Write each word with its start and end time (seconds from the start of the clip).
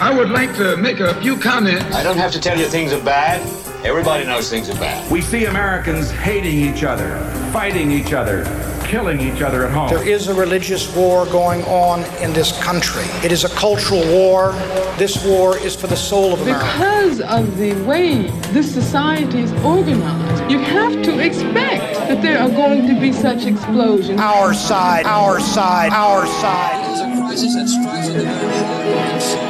I 0.00 0.16
would 0.16 0.30
like 0.30 0.56
to 0.56 0.78
make 0.78 0.98
a 1.00 1.14
few 1.20 1.36
comments. 1.36 1.94
I 1.94 2.02
don't 2.02 2.16
have 2.16 2.32
to 2.32 2.40
tell 2.40 2.58
you 2.58 2.64
things 2.64 2.90
are 2.94 3.04
bad. 3.04 3.42
Everybody 3.84 4.24
knows 4.24 4.48
things 4.48 4.70
are 4.70 4.80
bad. 4.80 5.10
We 5.12 5.20
see 5.20 5.44
Americans 5.44 6.10
hating 6.10 6.56
each 6.56 6.84
other, 6.84 7.18
fighting 7.52 7.90
each 7.90 8.14
other, 8.14 8.44
killing 8.86 9.20
each 9.20 9.42
other 9.42 9.66
at 9.66 9.72
home. 9.72 9.90
There 9.90 10.08
is 10.08 10.28
a 10.28 10.34
religious 10.34 10.96
war 10.96 11.26
going 11.26 11.62
on 11.64 12.02
in 12.22 12.32
this 12.32 12.58
country. 12.62 13.04
It 13.22 13.30
is 13.30 13.44
a 13.44 13.50
cultural 13.50 14.00
war. 14.08 14.52
This 14.96 15.22
war 15.22 15.58
is 15.58 15.76
for 15.76 15.86
the 15.86 15.96
soul 15.96 16.32
of 16.32 16.40
America. 16.40 16.64
Because 16.64 17.20
of 17.20 17.58
the 17.58 17.74
way 17.82 18.22
this 18.52 18.72
society 18.72 19.40
is 19.40 19.52
organized, 19.62 20.50
you 20.50 20.60
have 20.60 21.02
to 21.02 21.18
expect 21.18 21.94
that 22.08 22.22
there 22.22 22.38
are 22.38 22.48
going 22.48 22.86
to 22.86 22.98
be 22.98 23.12
such 23.12 23.44
explosions. 23.44 24.18
Our 24.18 24.54
side, 24.54 25.04
our 25.04 25.40
side, 25.40 25.92
our 25.92 26.26
side. 26.26 26.88
It 26.88 26.92
is 26.92 27.00
a 27.00 27.20
crisis 27.20 27.54
that 27.54 27.68
strikes 27.68 28.08
at 28.08 28.14
the 28.14 28.24
very 28.24 28.64
heart 28.64 29.49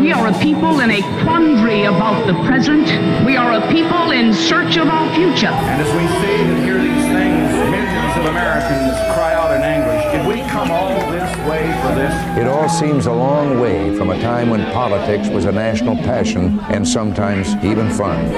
We 0.00 0.12
are 0.12 0.28
a 0.28 0.38
people 0.40 0.80
in 0.80 0.90
a 0.90 1.02
quandary 1.22 1.84
about 1.84 2.26
the 2.26 2.32
present. 2.44 2.86
We 3.26 3.36
are 3.36 3.52
a 3.52 3.72
people 3.72 4.10
in 4.12 4.32
search 4.32 4.76
of 4.78 4.88
our 4.88 5.14
future. 5.14 5.48
And 5.48 5.82
as 5.82 5.92
we 5.94 6.06
see 6.20 6.34
and 6.42 6.64
hear 6.64 6.78
these 6.78 7.04
things, 7.04 7.52
millions 7.70 8.16
of 8.16 8.24
Americans 8.26 8.94
cry 9.14 9.34
out 9.34 9.54
in 9.54 9.62
anguish, 9.62 10.02
did 10.12 10.26
we 10.26 10.48
come 10.50 10.70
all 10.70 11.10
this 11.10 11.36
way 11.48 11.70
for 11.82 11.94
this? 11.94 12.38
It 12.38 12.46
all 12.46 12.68
seems 12.68 13.06
a 13.06 13.12
long 13.12 13.60
way 13.60 13.94
from 13.96 14.10
a 14.10 14.18
time 14.20 14.48
when 14.48 14.64
politics 14.72 15.28
was 15.28 15.44
a 15.44 15.52
national 15.52 15.96
passion 15.96 16.58
and 16.70 16.88
sometimes 16.88 17.54
even 17.64 17.90
fun. 17.90 18.30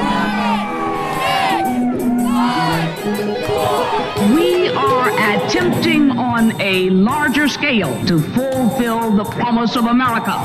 We 4.35 4.55
are 4.55 4.58
attempting 5.49 6.11
on 6.11 6.53
a 6.61 6.91
larger 6.91 7.49
scale 7.49 7.89
to 8.05 8.21
fulfill 8.21 9.11
the 9.17 9.25
promise 9.25 9.77
of 9.77 9.87
America. 9.87 10.37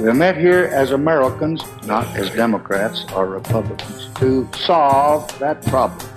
We 0.00 0.08
are 0.08 0.14
met 0.14 0.38
here 0.38 0.70
as 0.72 0.92
Americans, 0.92 1.62
not 1.84 2.06
as 2.16 2.30
Democrats 2.30 3.04
or 3.14 3.26
Republicans, 3.26 4.08
to 4.14 4.48
solve 4.56 5.38
that 5.38 5.62
problem. 5.66 6.08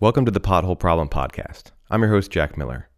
Welcome 0.00 0.24
to 0.24 0.32
the 0.32 0.40
Pothole 0.40 0.76
Problem 0.76 1.08
Podcast. 1.08 1.70
I'm 1.90 2.02
your 2.02 2.10
host, 2.10 2.32
Jack 2.32 2.58
Miller. 2.58 2.88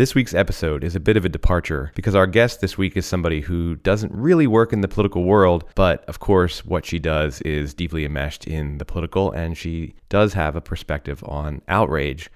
This 0.00 0.14
week's 0.14 0.32
episode 0.32 0.82
is 0.82 0.96
a 0.96 0.98
bit 0.98 1.18
of 1.18 1.26
a 1.26 1.28
departure 1.28 1.92
because 1.94 2.14
our 2.14 2.26
guest 2.26 2.62
this 2.62 2.78
week 2.78 2.96
is 2.96 3.04
somebody 3.04 3.42
who 3.42 3.76
doesn't 3.76 4.10
really 4.14 4.46
work 4.46 4.72
in 4.72 4.80
the 4.80 4.88
political 4.88 5.24
world, 5.24 5.64
but 5.74 6.06
of 6.06 6.20
course, 6.20 6.64
what 6.64 6.86
she 6.86 6.98
does 6.98 7.42
is 7.42 7.74
deeply 7.74 8.06
enmeshed 8.06 8.46
in 8.46 8.78
the 8.78 8.86
political, 8.86 9.30
and 9.30 9.58
she 9.58 9.92
does 10.08 10.32
have 10.32 10.56
a 10.56 10.62
perspective 10.62 11.22
on 11.26 11.60
outrage. 11.68 12.30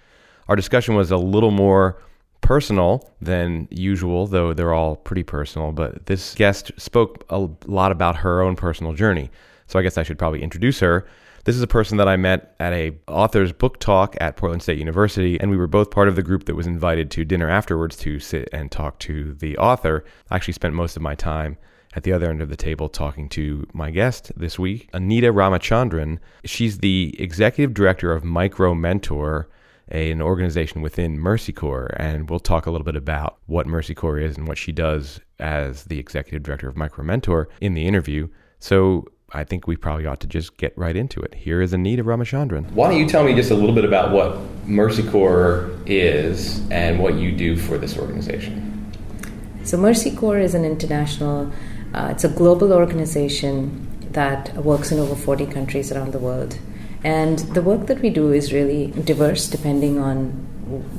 Our 0.46 0.56
discussion 0.56 0.94
was 0.94 1.10
a 1.10 1.16
little 1.16 1.52
more 1.52 2.02
personal 2.42 3.10
than 3.22 3.66
usual, 3.70 4.26
though 4.26 4.52
they're 4.52 4.74
all 4.74 4.96
pretty 4.96 5.22
personal, 5.22 5.72
but 5.72 6.04
this 6.04 6.34
guest 6.34 6.70
spoke 6.76 7.24
a 7.30 7.48
lot 7.64 7.92
about 7.92 8.16
her 8.16 8.42
own 8.42 8.56
personal 8.56 8.92
journey. 8.92 9.30
So 9.68 9.78
I 9.78 9.82
guess 9.82 9.96
I 9.96 10.02
should 10.02 10.18
probably 10.18 10.42
introduce 10.42 10.80
her. 10.80 11.06
This 11.44 11.56
is 11.56 11.62
a 11.62 11.66
person 11.66 11.98
that 11.98 12.08
I 12.08 12.16
met 12.16 12.54
at 12.58 12.72
a 12.72 12.96
author's 13.06 13.52
book 13.52 13.78
talk 13.78 14.16
at 14.18 14.34
Portland 14.34 14.62
State 14.62 14.78
University, 14.78 15.38
and 15.38 15.50
we 15.50 15.58
were 15.58 15.66
both 15.66 15.90
part 15.90 16.08
of 16.08 16.16
the 16.16 16.22
group 16.22 16.46
that 16.46 16.54
was 16.54 16.66
invited 16.66 17.10
to 17.10 17.24
dinner 17.26 17.50
afterwards 17.50 17.96
to 17.96 18.18
sit 18.18 18.48
and 18.50 18.72
talk 18.72 18.98
to 19.00 19.34
the 19.34 19.58
author. 19.58 20.06
I 20.30 20.36
actually 20.36 20.54
spent 20.54 20.72
most 20.72 20.96
of 20.96 21.02
my 21.02 21.14
time 21.14 21.58
at 21.94 22.02
the 22.02 22.14
other 22.14 22.30
end 22.30 22.40
of 22.40 22.48
the 22.48 22.56
table 22.56 22.88
talking 22.88 23.28
to 23.28 23.66
my 23.74 23.90
guest 23.90 24.32
this 24.34 24.58
week, 24.58 24.88
Anita 24.94 25.34
Ramachandran. 25.34 26.18
She's 26.46 26.78
the 26.78 27.14
executive 27.18 27.74
director 27.74 28.10
of 28.12 28.24
Micro 28.24 28.74
Mentor, 28.74 29.50
a, 29.92 30.10
an 30.12 30.22
organization 30.22 30.80
within 30.80 31.18
Mercy 31.18 31.52
Corps, 31.52 31.94
and 31.98 32.30
we'll 32.30 32.40
talk 32.40 32.64
a 32.64 32.70
little 32.70 32.86
bit 32.86 32.96
about 32.96 33.36
what 33.44 33.66
Mercy 33.66 33.94
Corps 33.94 34.18
is 34.18 34.38
and 34.38 34.48
what 34.48 34.56
she 34.56 34.72
does 34.72 35.20
as 35.38 35.84
the 35.84 35.98
executive 35.98 36.42
director 36.42 36.70
of 36.70 36.76
Micro 36.78 37.04
Mentor 37.04 37.50
in 37.60 37.74
the 37.74 37.86
interview. 37.86 38.28
So 38.60 39.08
I 39.34 39.42
think 39.42 39.66
we 39.66 39.76
probably 39.76 40.06
ought 40.06 40.20
to 40.20 40.28
just 40.28 40.56
get 40.58 40.78
right 40.78 40.94
into 40.94 41.20
it. 41.20 41.34
Here 41.34 41.60
is 41.60 41.72
Anita 41.72 42.04
Ramachandran. 42.04 42.70
Why 42.70 42.88
don't 42.88 42.98
you 42.98 43.08
tell 43.08 43.24
me 43.24 43.34
just 43.34 43.50
a 43.50 43.54
little 43.54 43.74
bit 43.74 43.84
about 43.84 44.12
what 44.12 44.38
Mercy 44.64 45.02
Corps 45.02 45.70
is 45.86 46.62
and 46.70 47.00
what 47.00 47.14
you 47.14 47.32
do 47.32 47.56
for 47.56 47.76
this 47.76 47.98
organization? 47.98 48.92
So 49.64 49.76
Mercy 49.76 50.14
Corps 50.14 50.38
is 50.38 50.54
an 50.54 50.64
international, 50.64 51.52
uh, 51.94 52.10
it's 52.12 52.22
a 52.22 52.28
global 52.28 52.72
organization 52.72 53.88
that 54.12 54.54
works 54.54 54.92
in 54.92 55.00
over 55.00 55.16
40 55.16 55.46
countries 55.46 55.90
around 55.90 56.12
the 56.12 56.20
world. 56.20 56.56
And 57.02 57.40
the 57.40 57.60
work 57.60 57.88
that 57.88 58.00
we 58.00 58.10
do 58.10 58.32
is 58.32 58.52
really 58.52 58.92
diverse 59.02 59.48
depending 59.48 59.98
on 59.98 60.28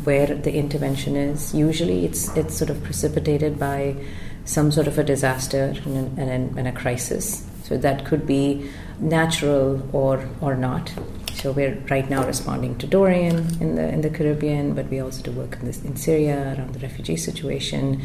where 0.04 0.28
the 0.28 0.54
intervention 0.54 1.16
is. 1.16 1.56
Usually 1.56 2.06
it's, 2.06 2.36
it's 2.36 2.58
sort 2.58 2.70
of 2.70 2.84
precipitated 2.84 3.58
by 3.58 3.96
some 4.44 4.74
sort 4.74 4.88
of 4.88 5.00
a 5.00 5.04
disaster 5.04 5.74
and, 5.86 6.20
and, 6.20 6.60
and 6.60 6.68
a 6.68 6.74
crisis. 6.74 7.48
So 7.66 7.78
that 7.78 8.06
could 8.06 8.28
be 8.28 8.70
natural 9.00 9.82
or, 9.92 10.30
or 10.40 10.56
not. 10.56 10.94
So 11.34 11.52
we're 11.52 11.78
right 11.90 12.08
now 12.10 12.26
responding 12.26 12.78
to 12.78 12.88
Dorian 12.88 13.38
in 13.60 13.76
the 13.76 13.88
in 13.90 14.02
the 14.02 14.10
Caribbean, 14.10 14.74
but 14.74 14.88
we 14.90 15.00
also 15.00 15.22
do 15.24 15.32
work 15.32 15.58
in, 15.60 15.66
this, 15.66 15.84
in 15.84 15.96
Syria 15.96 16.56
around 16.58 16.74
the 16.74 16.80
refugee 16.80 17.18
situation. 17.18 18.02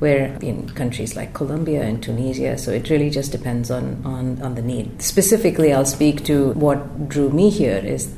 We're 0.00 0.38
in 0.40 0.68
countries 0.70 1.16
like 1.16 1.34
Colombia 1.34 1.82
and 1.82 2.00
Tunisia, 2.00 2.56
so 2.56 2.70
it 2.70 2.88
really 2.88 3.10
just 3.10 3.32
depends 3.32 3.70
on, 3.70 4.00
on, 4.04 4.40
on 4.42 4.54
the 4.54 4.62
need. 4.62 5.02
Specifically, 5.02 5.72
I'll 5.72 5.84
speak 5.84 6.24
to 6.26 6.52
what 6.52 7.08
drew 7.08 7.30
me 7.30 7.50
here 7.50 7.78
is 7.78 8.14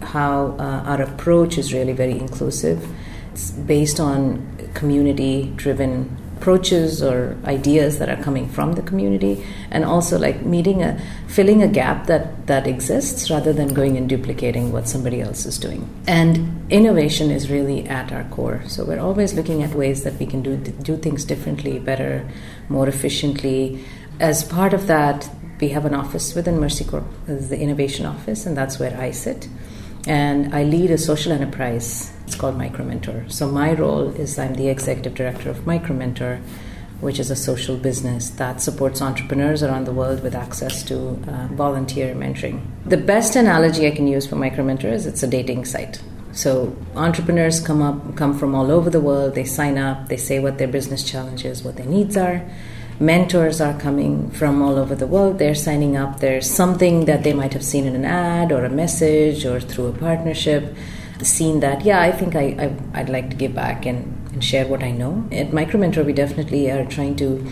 how 0.00 0.54
uh, 0.60 0.84
our 0.86 1.02
approach 1.02 1.58
is 1.58 1.74
really 1.74 1.92
very 1.92 2.18
inclusive. 2.18 2.86
It's 3.32 3.50
based 3.50 3.98
on 3.98 4.70
community 4.74 5.52
driven 5.56 6.16
approaches 6.44 7.02
or 7.02 7.34
ideas 7.46 7.98
that 7.98 8.10
are 8.10 8.22
coming 8.22 8.46
from 8.46 8.74
the 8.74 8.82
community 8.82 9.42
and 9.70 9.82
also 9.82 10.18
like 10.18 10.42
meeting 10.44 10.82
a 10.82 11.00
filling 11.26 11.62
a 11.62 11.66
gap 11.66 12.06
that 12.06 12.46
that 12.46 12.66
exists 12.66 13.30
rather 13.30 13.50
than 13.50 13.72
going 13.72 13.96
and 13.96 14.10
duplicating 14.10 14.70
what 14.70 14.86
somebody 14.86 15.22
else 15.22 15.46
is 15.46 15.56
doing. 15.58 15.88
And 16.06 16.70
innovation 16.70 17.30
is 17.30 17.50
really 17.50 17.88
at 17.88 18.12
our 18.12 18.24
core. 18.24 18.60
So 18.66 18.84
we're 18.84 19.00
always 19.00 19.32
looking 19.32 19.62
at 19.62 19.74
ways 19.74 20.04
that 20.04 20.18
we 20.18 20.26
can 20.26 20.42
do 20.42 20.58
do 20.58 20.98
things 20.98 21.24
differently 21.24 21.78
better 21.78 22.28
more 22.68 22.88
efficiently. 22.88 23.82
As 24.20 24.44
part 24.44 24.74
of 24.74 24.86
that 24.86 25.30
we 25.60 25.68
have 25.70 25.86
an 25.86 25.94
office 25.94 26.34
within 26.34 26.58
mercy 26.60 26.84
corps 26.84 27.04
the 27.26 27.58
innovation 27.58 28.04
office 28.04 28.44
and 28.44 28.56
that's 28.56 28.78
where 28.80 28.94
i 29.00 29.10
sit 29.10 29.48
and 30.06 30.54
I 30.54 30.64
lead 30.64 30.90
a 30.90 30.98
social 30.98 31.32
enterprise. 31.32 32.12
It's 32.26 32.34
called 32.34 32.56
Micromentor. 32.56 33.30
So 33.30 33.48
my 33.50 33.72
role 33.72 34.08
is 34.10 34.38
I'm 34.38 34.54
the 34.54 34.68
executive 34.68 35.14
director 35.14 35.50
of 35.50 35.58
Micromentor, 35.60 36.40
which 37.00 37.18
is 37.18 37.30
a 37.30 37.36
social 37.36 37.76
business 37.76 38.30
that 38.30 38.60
supports 38.60 39.02
entrepreneurs 39.02 39.62
around 39.62 39.84
the 39.84 39.92
world 39.92 40.22
with 40.22 40.34
access 40.34 40.82
to 40.84 41.10
uh, 41.28 41.48
volunteer 41.52 42.14
mentoring. 42.14 42.60
The 42.86 42.96
best 42.96 43.36
analogy 43.36 43.86
I 43.86 43.90
can 43.90 44.06
use 44.06 44.26
for 44.26 44.36
Micromentor 44.36 44.92
is 44.92 45.06
it's 45.06 45.22
a 45.22 45.26
dating 45.26 45.64
site. 45.64 46.02
So 46.32 46.76
entrepreneurs 46.96 47.60
come 47.60 47.80
up, 47.80 48.16
come 48.16 48.36
from 48.38 48.54
all 48.54 48.70
over 48.70 48.90
the 48.90 49.00
world. 49.00 49.34
They 49.34 49.44
sign 49.44 49.78
up. 49.78 50.08
They 50.08 50.16
say 50.16 50.40
what 50.40 50.58
their 50.58 50.68
business 50.68 51.04
challenge 51.04 51.44
is, 51.44 51.62
what 51.62 51.76
their 51.76 51.86
needs 51.86 52.16
are 52.16 52.42
mentors 53.00 53.60
are 53.60 53.78
coming 53.78 54.30
from 54.30 54.62
all 54.62 54.78
over 54.78 54.94
the 54.94 55.06
world. 55.06 55.38
They're 55.38 55.54
signing 55.54 55.96
up. 55.96 56.20
There's 56.20 56.50
something 56.50 57.04
that 57.06 57.24
they 57.24 57.32
might 57.32 57.52
have 57.52 57.64
seen 57.64 57.86
in 57.86 57.94
an 57.94 58.04
ad 58.04 58.52
or 58.52 58.64
a 58.64 58.70
message 58.70 59.44
or 59.44 59.60
through 59.60 59.88
a 59.88 59.92
partnership, 59.92 60.74
seen 61.22 61.60
that, 61.60 61.84
yeah, 61.84 62.00
I 62.00 62.12
think 62.12 62.36
I, 62.36 62.76
I, 62.94 63.00
would 63.00 63.08
like 63.08 63.30
to 63.30 63.36
give 63.36 63.54
back 63.54 63.86
and, 63.86 64.04
and 64.32 64.44
share 64.44 64.66
what 64.66 64.82
I 64.82 64.90
know. 64.90 65.26
At 65.32 65.50
Micromentor, 65.50 66.04
we 66.04 66.12
definitely 66.12 66.70
are 66.70 66.84
trying 66.84 67.16
to 67.16 67.46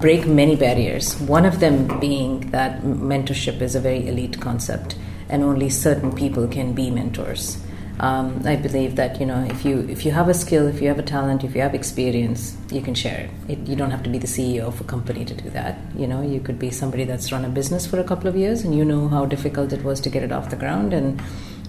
break 0.00 0.26
many 0.26 0.56
barriers. 0.56 1.20
One 1.20 1.44
of 1.44 1.60
them 1.60 1.98
being 2.00 2.50
that 2.52 2.82
mentorship 2.82 3.60
is 3.60 3.74
a 3.74 3.80
very 3.80 4.06
elite 4.08 4.40
concept 4.40 4.96
and 5.28 5.42
only 5.42 5.68
certain 5.68 6.14
people 6.14 6.46
can 6.48 6.72
be 6.72 6.90
mentors. 6.90 7.62
Um, 8.00 8.42
I 8.44 8.54
believe 8.54 8.94
that 8.96 9.18
you 9.20 9.26
know 9.26 9.44
if 9.44 9.64
you 9.64 9.80
if 9.88 10.04
you 10.04 10.12
have 10.12 10.28
a 10.28 10.34
skill, 10.34 10.68
if 10.68 10.80
you 10.80 10.88
have 10.88 10.98
a 10.98 11.02
talent, 11.02 11.42
if 11.42 11.54
you 11.54 11.62
have 11.62 11.74
experience, 11.74 12.56
you 12.70 12.80
can 12.80 12.94
share 12.94 13.20
it. 13.20 13.52
it. 13.52 13.66
You 13.66 13.74
don't 13.74 13.90
have 13.90 14.04
to 14.04 14.10
be 14.10 14.18
the 14.18 14.28
CEO 14.28 14.62
of 14.68 14.80
a 14.80 14.84
company 14.84 15.24
to 15.24 15.34
do 15.34 15.50
that. 15.50 15.78
You 15.96 16.06
know, 16.06 16.22
you 16.22 16.40
could 16.40 16.58
be 16.58 16.70
somebody 16.70 17.04
that's 17.04 17.32
run 17.32 17.44
a 17.44 17.48
business 17.48 17.86
for 17.86 17.98
a 17.98 18.04
couple 18.04 18.28
of 18.28 18.36
years, 18.36 18.62
and 18.62 18.74
you 18.74 18.84
know 18.84 19.08
how 19.08 19.24
difficult 19.26 19.72
it 19.72 19.82
was 19.82 20.00
to 20.00 20.10
get 20.10 20.22
it 20.22 20.30
off 20.30 20.50
the 20.50 20.56
ground, 20.56 20.92
and 20.92 21.20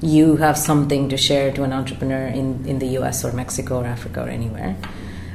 you 0.01 0.37
have 0.37 0.57
something 0.57 1.09
to 1.09 1.17
share 1.17 1.51
to 1.51 1.63
an 1.63 1.73
entrepreneur 1.73 2.27
in 2.27 2.65
in 2.67 2.79
the 2.79 2.87
U.S. 2.99 3.25
or 3.25 3.31
Mexico 3.31 3.79
or 3.81 3.85
Africa 3.85 4.23
or 4.23 4.29
anywhere. 4.29 4.75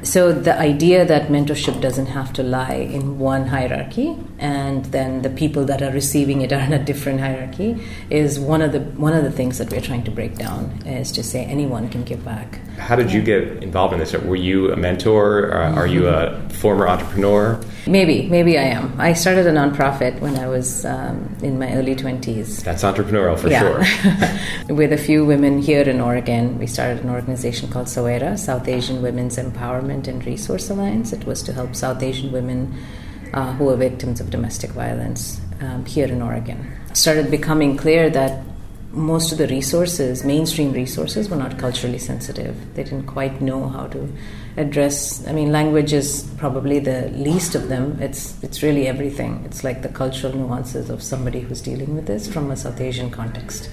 So 0.03 0.31
the 0.31 0.57
idea 0.57 1.03
that 1.03 1.29
mentorship 1.29 1.81
doesn't 1.81 2.05
have 2.05 2.31
to 2.33 2.43
lie 2.43 2.75
in 2.75 3.17
one 3.17 3.47
hierarchy 3.47 4.15
and 4.39 4.85
then 4.85 5.21
the 5.21 5.29
people 5.29 5.65
that 5.65 5.81
are 5.81 5.91
receiving 5.91 6.41
it 6.41 6.51
are 6.55 6.59
in 6.59 6.73
a 6.73 6.83
different 6.83 7.19
hierarchy 7.19 7.81
is 8.09 8.39
one 8.39 8.61
of 8.61 8.71
the 8.71 8.79
one 8.79 9.13
of 9.13 9.23
the 9.23 9.31
things 9.31 9.57
that 9.57 9.71
we're 9.71 9.81
trying 9.81 10.03
to 10.03 10.11
break 10.11 10.35
down 10.35 10.65
is 10.85 11.11
to 11.11 11.23
say 11.23 11.45
anyone 11.45 11.89
can 11.89 12.03
give 12.03 12.23
back 12.23 12.59
How 12.77 12.95
did 12.95 13.11
you 13.11 13.21
get 13.21 13.63
involved 13.63 13.93
in 13.93 13.99
this? 13.99 14.13
Were 14.13 14.35
you 14.35 14.71
a 14.71 14.75
mentor? 14.75 15.53
Uh, 15.53 15.73
are 15.73 15.87
you 15.87 16.07
a 16.07 16.39
former 16.49 16.87
entrepreneur? 16.87 17.59
maybe 17.87 18.27
maybe 18.29 18.57
i 18.57 18.63
am 18.63 18.99
i 18.99 19.13
started 19.13 19.45
a 19.45 19.51
nonprofit 19.51 20.19
when 20.19 20.35
i 20.39 20.47
was 20.47 20.85
um, 20.85 21.35
in 21.43 21.59
my 21.59 21.71
early 21.75 21.95
20s 21.95 22.63
That's 22.63 22.83
entrepreneurial 22.83 23.37
for 23.37 23.49
yeah. 23.49 23.83
sure. 23.83 24.75
With 24.75 24.91
a 24.91 24.97
few 24.97 25.25
women 25.25 25.61
here 25.61 25.83
in 25.83 26.01
Oregon, 26.01 26.57
we 26.57 26.67
started 26.67 27.03
an 27.03 27.09
organization 27.09 27.69
called 27.69 27.87
SAWERA, 27.87 28.37
South 28.37 28.67
Asian 28.67 29.01
Women's 29.01 29.37
Empowerment 29.37 30.07
and 30.07 30.25
Resource 30.25 30.69
Alliance. 30.69 31.13
It 31.13 31.25
was 31.25 31.43
to 31.43 31.53
help 31.53 31.75
South 31.75 32.01
Asian 32.01 32.31
women 32.31 32.73
uh, 33.35 33.53
who 33.53 33.69
are 33.69 33.75
victims 33.75 34.19
of 34.19 34.29
domestic 34.29 34.71
violence 34.71 35.39
um, 35.61 35.85
here 35.85 36.07
in 36.07 36.21
Oregon. 36.21 36.71
It 36.89 36.97
started 36.97 37.29
becoming 37.29 37.77
clear 37.77 38.09
that 38.09 38.43
most 38.91 39.33
of 39.33 39.37
the 39.37 39.47
resources, 39.47 40.23
mainstream 40.23 40.71
resources, 40.71 41.29
were 41.29 41.35
not 41.35 41.59
culturally 41.59 41.97
sensitive. 41.97 42.55
They 42.75 42.83
didn't 42.83 43.07
quite 43.07 43.41
know 43.41 43.67
how 43.67 43.87
to 43.87 44.09
address. 44.55 45.27
I 45.27 45.33
mean, 45.33 45.51
language 45.51 45.91
is 45.91 46.31
probably 46.37 46.79
the 46.79 47.09
least 47.09 47.55
of 47.55 47.67
them. 47.67 48.01
It's 48.01 48.41
it's 48.41 48.63
really 48.63 48.87
everything. 48.87 49.43
It's 49.45 49.65
like 49.65 49.81
the 49.81 49.89
cultural 49.89 50.33
nuances 50.33 50.89
of 50.89 51.03
somebody 51.03 51.41
who's 51.41 51.61
dealing 51.61 51.93
with 51.93 52.07
this 52.07 52.31
from 52.31 52.49
a 52.51 52.55
South 52.55 52.79
Asian 52.79 53.11
context. 53.11 53.69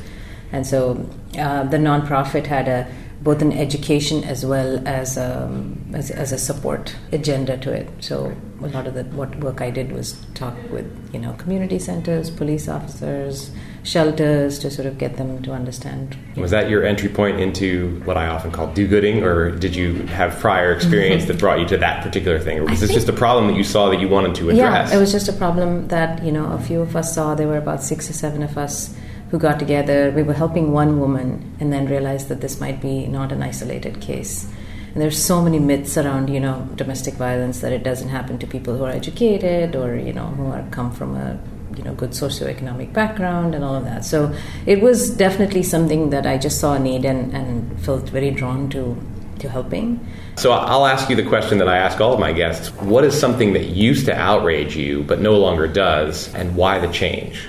And 0.50 0.66
so 0.66 1.08
uh, 1.38 1.64
the 1.64 1.78
nonprofit 1.78 2.46
had 2.46 2.68
a 2.68 2.92
both 3.22 3.40
in 3.40 3.52
education 3.52 4.24
as 4.24 4.44
well 4.44 4.82
as, 4.86 5.16
um, 5.16 5.78
as 5.94 6.10
as 6.10 6.32
a 6.32 6.38
support 6.38 6.94
agenda 7.12 7.56
to 7.58 7.72
it. 7.72 7.88
So 8.00 8.34
a 8.60 8.66
lot 8.66 8.86
of 8.86 8.94
the 8.94 9.04
what 9.04 9.34
work 9.40 9.60
I 9.60 9.70
did 9.70 9.92
was 9.92 10.14
talk 10.34 10.54
with 10.70 10.86
you 11.12 11.20
know 11.20 11.32
community 11.34 11.78
centers, 11.78 12.30
police 12.30 12.68
officers, 12.68 13.52
shelters 13.84 14.58
to 14.60 14.70
sort 14.70 14.86
of 14.86 14.98
get 14.98 15.16
them 15.18 15.40
to 15.42 15.52
understand. 15.52 16.16
Was 16.36 16.50
that 16.50 16.68
your 16.68 16.84
entry 16.84 17.08
point 17.08 17.38
into 17.38 18.00
what 18.04 18.16
I 18.16 18.26
often 18.26 18.50
call 18.50 18.72
do-gooding, 18.72 19.22
or 19.22 19.52
did 19.52 19.76
you 19.76 20.02
have 20.06 20.38
prior 20.40 20.72
experience 20.72 21.24
that 21.26 21.38
brought 21.38 21.60
you 21.60 21.66
to 21.68 21.76
that 21.76 22.02
particular 22.02 22.40
thing, 22.40 22.58
or 22.58 22.64
was 22.64 22.80
this 22.80 22.92
just 22.92 23.08
a 23.08 23.12
problem 23.12 23.46
that 23.48 23.56
you 23.56 23.64
saw 23.64 23.88
that 23.90 24.00
you 24.00 24.08
wanted 24.08 24.34
to 24.36 24.50
address? 24.50 24.90
Yeah, 24.90 24.96
it 24.96 25.00
was 25.00 25.12
just 25.12 25.28
a 25.28 25.32
problem 25.32 25.86
that 25.88 26.24
you 26.24 26.32
know 26.32 26.50
a 26.52 26.58
few 26.60 26.80
of 26.80 26.96
us 26.96 27.14
saw. 27.14 27.36
There 27.36 27.46
were 27.46 27.58
about 27.58 27.84
six 27.84 28.10
or 28.10 28.14
seven 28.14 28.42
of 28.42 28.58
us 28.58 28.94
who 29.32 29.38
got 29.38 29.58
together. 29.58 30.10
We 30.10 30.22
were 30.22 30.34
helping 30.34 30.72
one 30.72 31.00
woman, 31.00 31.56
and 31.58 31.72
then 31.72 31.86
realized 31.86 32.28
that 32.28 32.42
this 32.42 32.60
might 32.60 32.80
be 32.82 33.06
not 33.06 33.32
an 33.32 33.42
isolated 33.42 34.00
case. 34.00 34.46
And 34.92 35.00
there's 35.00 35.20
so 35.20 35.40
many 35.40 35.58
myths 35.58 35.96
around 35.96 36.28
you 36.28 36.38
know 36.38 36.68
domestic 36.76 37.14
violence 37.14 37.62
that 37.62 37.72
it 37.72 37.82
doesn't 37.82 38.10
happen 38.10 38.38
to 38.38 38.46
people 38.46 38.76
who 38.76 38.84
are 38.84 38.90
educated 38.90 39.74
or 39.74 39.96
you 39.96 40.12
know 40.12 40.26
who 40.26 40.46
are 40.48 40.62
come 40.70 40.92
from 40.92 41.16
a 41.16 41.40
you 41.76 41.82
know 41.82 41.94
good 41.94 42.10
socioeconomic 42.10 42.92
background 42.92 43.54
and 43.54 43.64
all 43.64 43.74
of 43.74 43.84
that. 43.84 44.04
So 44.04 44.34
it 44.66 44.82
was 44.82 45.08
definitely 45.08 45.62
something 45.62 46.10
that 46.10 46.26
I 46.26 46.36
just 46.36 46.60
saw 46.60 46.74
a 46.74 46.78
need 46.78 47.06
and, 47.06 47.32
and 47.32 47.80
felt 47.80 48.10
very 48.10 48.30
drawn 48.30 48.68
to 48.70 48.98
to 49.38 49.48
helping. 49.48 49.98
So 50.36 50.52
I'll 50.52 50.86
ask 50.86 51.08
you 51.08 51.16
the 51.16 51.28
question 51.34 51.56
that 51.58 51.68
I 51.68 51.78
ask 51.78 52.02
all 52.02 52.12
of 52.12 52.20
my 52.20 52.32
guests: 52.32 52.68
What 52.82 53.02
is 53.02 53.18
something 53.18 53.54
that 53.54 53.64
used 53.68 54.04
to 54.06 54.14
outrage 54.14 54.76
you 54.76 55.04
but 55.04 55.20
no 55.20 55.38
longer 55.38 55.66
does, 55.66 56.34
and 56.34 56.54
why 56.54 56.78
the 56.78 56.92
change? 56.92 57.48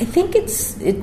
I 0.00 0.04
think 0.04 0.36
it's 0.36 0.80
it, 0.80 0.96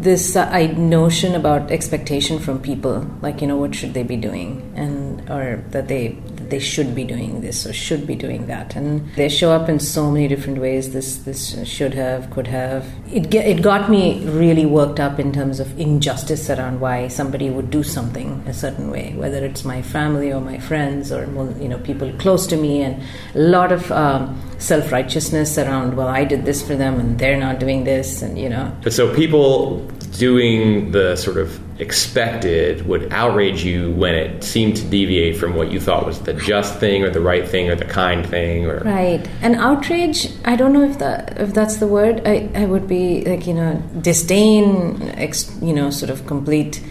this 0.00 0.36
uh, 0.36 0.72
notion 0.76 1.34
about 1.34 1.72
expectation 1.72 2.38
from 2.38 2.60
people, 2.60 3.04
like 3.20 3.40
you 3.40 3.48
know, 3.48 3.56
what 3.56 3.74
should 3.74 3.94
they 3.94 4.04
be 4.04 4.16
doing, 4.16 4.72
and 4.76 5.28
or 5.28 5.64
that 5.70 5.88
they 5.88 6.16
they 6.52 6.58
should 6.58 6.94
be 6.94 7.02
doing 7.02 7.40
this 7.40 7.66
or 7.66 7.72
should 7.72 8.06
be 8.06 8.14
doing 8.14 8.46
that, 8.46 8.76
and 8.76 9.10
they 9.14 9.28
show 9.28 9.50
up 9.52 9.68
in 9.68 9.78
so 9.80 10.10
many 10.10 10.28
different 10.28 10.58
ways. 10.58 10.92
This 10.92 11.16
this 11.28 11.42
should 11.66 11.94
have, 11.94 12.30
could 12.30 12.46
have. 12.46 12.86
It 13.10 13.30
ge- 13.30 13.46
it 13.52 13.62
got 13.62 13.90
me 13.90 14.04
really 14.26 14.66
worked 14.66 15.00
up 15.00 15.18
in 15.18 15.32
terms 15.32 15.60
of 15.60 15.80
injustice 15.80 16.50
around 16.50 16.80
why 16.80 17.08
somebody 17.08 17.48
would 17.50 17.70
do 17.70 17.82
something 17.82 18.44
a 18.46 18.54
certain 18.54 18.90
way, 18.90 19.14
whether 19.16 19.44
it's 19.44 19.64
my 19.64 19.80
family 19.80 20.32
or 20.32 20.40
my 20.40 20.58
friends 20.58 21.10
or 21.10 21.22
you 21.58 21.68
know 21.68 21.78
people 21.78 22.12
close 22.24 22.46
to 22.46 22.56
me, 22.56 22.82
and 22.82 23.02
a 23.34 23.44
lot 23.58 23.72
of. 23.72 23.90
Um, 23.90 24.40
self 24.62 24.92
righteousness 24.92 25.58
around, 25.58 25.96
well, 25.96 26.06
I 26.06 26.24
did 26.24 26.44
this 26.44 26.64
for 26.64 26.76
them 26.76 27.00
and 27.00 27.18
they're 27.18 27.36
not 27.36 27.58
doing 27.58 27.82
this, 27.82 28.22
and 28.22 28.38
you 28.38 28.48
know. 28.48 28.72
So 28.88 29.12
people 29.12 29.84
doing 30.12 30.90
the 30.92 31.16
sort 31.16 31.38
of 31.38 31.58
expected 31.80 32.86
would 32.86 33.12
outrage 33.12 33.64
you 33.64 33.90
when 33.92 34.14
it 34.14 34.44
seemed 34.44 34.76
to 34.76 34.84
deviate 34.84 35.36
from 35.36 35.54
what 35.54 35.72
you 35.72 35.80
thought 35.80 36.04
was 36.04 36.20
the 36.20 36.34
just 36.34 36.78
thing 36.78 37.02
or 37.02 37.10
the 37.10 37.20
right 37.20 37.48
thing 37.48 37.70
or 37.70 37.74
the 37.74 37.84
kind 37.84 38.26
thing 38.26 38.66
or 38.66 38.78
right. 38.80 39.26
And 39.40 39.56
outrage 39.56 40.28
i 40.44 40.54
don't 40.54 40.72
know 40.72 40.82
if 40.82 40.98
that 40.98 41.40
if 41.40 41.54
that's 41.54 41.76
the 41.76 41.86
word. 41.86 42.22
I, 42.26 42.50
I 42.54 42.66
would 42.66 42.86
be 42.86 43.24
like 43.24 43.46
you 43.46 43.54
know 43.54 43.82
disdain 44.00 45.02
ex, 45.16 45.50
you 45.62 45.72
know 45.72 45.90
sort 45.90 46.10
of 46.10 46.26
complete 46.26 46.82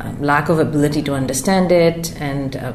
um, 0.00 0.22
lack 0.22 0.48
of 0.48 0.58
ability 0.58 1.02
to 1.02 1.14
understand 1.14 1.72
it 1.72 2.14
and 2.20 2.56
uh, 2.56 2.72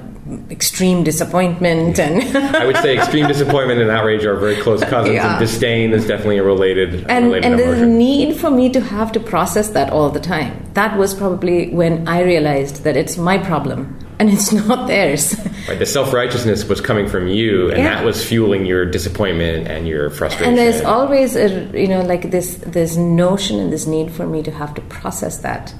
extreme 0.49 1.03
disappointment 1.03 1.99
and 1.99 2.23
I 2.55 2.65
would 2.65 2.77
say 2.77 2.97
extreme 2.97 3.27
disappointment 3.27 3.79
and 3.79 3.91
outrage 3.91 4.25
are 4.25 4.35
very 4.35 4.55
close 4.55 4.83
cousins 4.83 5.15
Yeah. 5.15 5.31
and 5.33 5.39
disdain 5.39 5.93
is 5.93 6.07
definitely 6.07 6.39
a 6.39 6.43
related, 6.43 7.05
and, 7.09 7.25
related 7.25 7.45
and 7.45 7.59
the 7.59 7.85
need 7.85 8.35
for 8.35 8.49
me 8.49 8.69
to 8.71 8.81
have 8.81 9.11
to 9.11 9.19
process 9.19 9.69
that 9.69 9.91
all 9.91 10.09
the 10.09 10.19
time 10.19 10.51
that 10.73 10.97
was 10.97 11.13
probably 11.13 11.69
when 11.69 12.07
i 12.07 12.23
realized 12.23 12.83
that 12.85 12.97
it's 12.97 13.17
my 13.17 13.37
problem 13.37 13.95
and 14.17 14.29
it's 14.31 14.51
not 14.67 14.87
theirs 14.87 15.35
Right, 15.69 15.77
the 15.77 15.85
self-righteousness 15.85 16.67
was 16.67 16.81
coming 16.81 17.07
from 17.07 17.27
you 17.27 17.69
and 17.69 17.77
Yeah. 17.83 17.95
that 17.97 18.05
was 18.05 18.25
fueling 18.25 18.65
your 18.65 18.83
disappointment 18.83 19.67
and 19.67 19.87
your 19.87 20.09
frustration. 20.09 20.49
and 20.49 20.57
there's 20.57 20.81
always 20.81 21.35
a 21.35 21.49
you 21.79 21.87
know 21.87 22.01
like 22.01 22.31
this 22.31 22.55
this 22.65 22.97
notion 22.97 23.59
and 23.59 23.71
this 23.71 23.85
need 23.85 24.09
for 24.11 24.25
me 24.25 24.41
to 24.41 24.49
have 24.51 24.73
to 24.73 24.81
process 24.81 25.37
that 25.39 25.71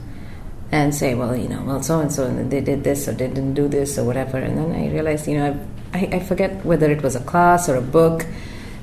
and 0.71 0.93
say 0.93 1.13
well 1.13 1.35
you 1.35 1.47
know 1.47 1.63
well 1.63 1.81
so 1.81 1.99
and 1.99 2.11
so 2.11 2.25
and 2.25 2.51
they 2.51 2.61
did 2.61 2.83
this 2.83 3.07
or 3.07 3.11
they 3.11 3.27
didn't 3.27 3.53
do 3.53 3.67
this 3.67 3.97
or 3.97 4.03
whatever. 4.03 4.37
And 4.37 4.57
then 4.57 4.71
i 4.71 4.91
realized 4.91 5.27
you 5.27 5.37
know 5.37 5.67
I, 5.93 6.09
I 6.13 6.19
forget 6.19 6.65
whether 6.65 6.91
it 6.91 7.01
was 7.01 7.15
a 7.15 7.21
class 7.21 7.69
or 7.69 7.75
a 7.75 7.81
book 7.81 8.25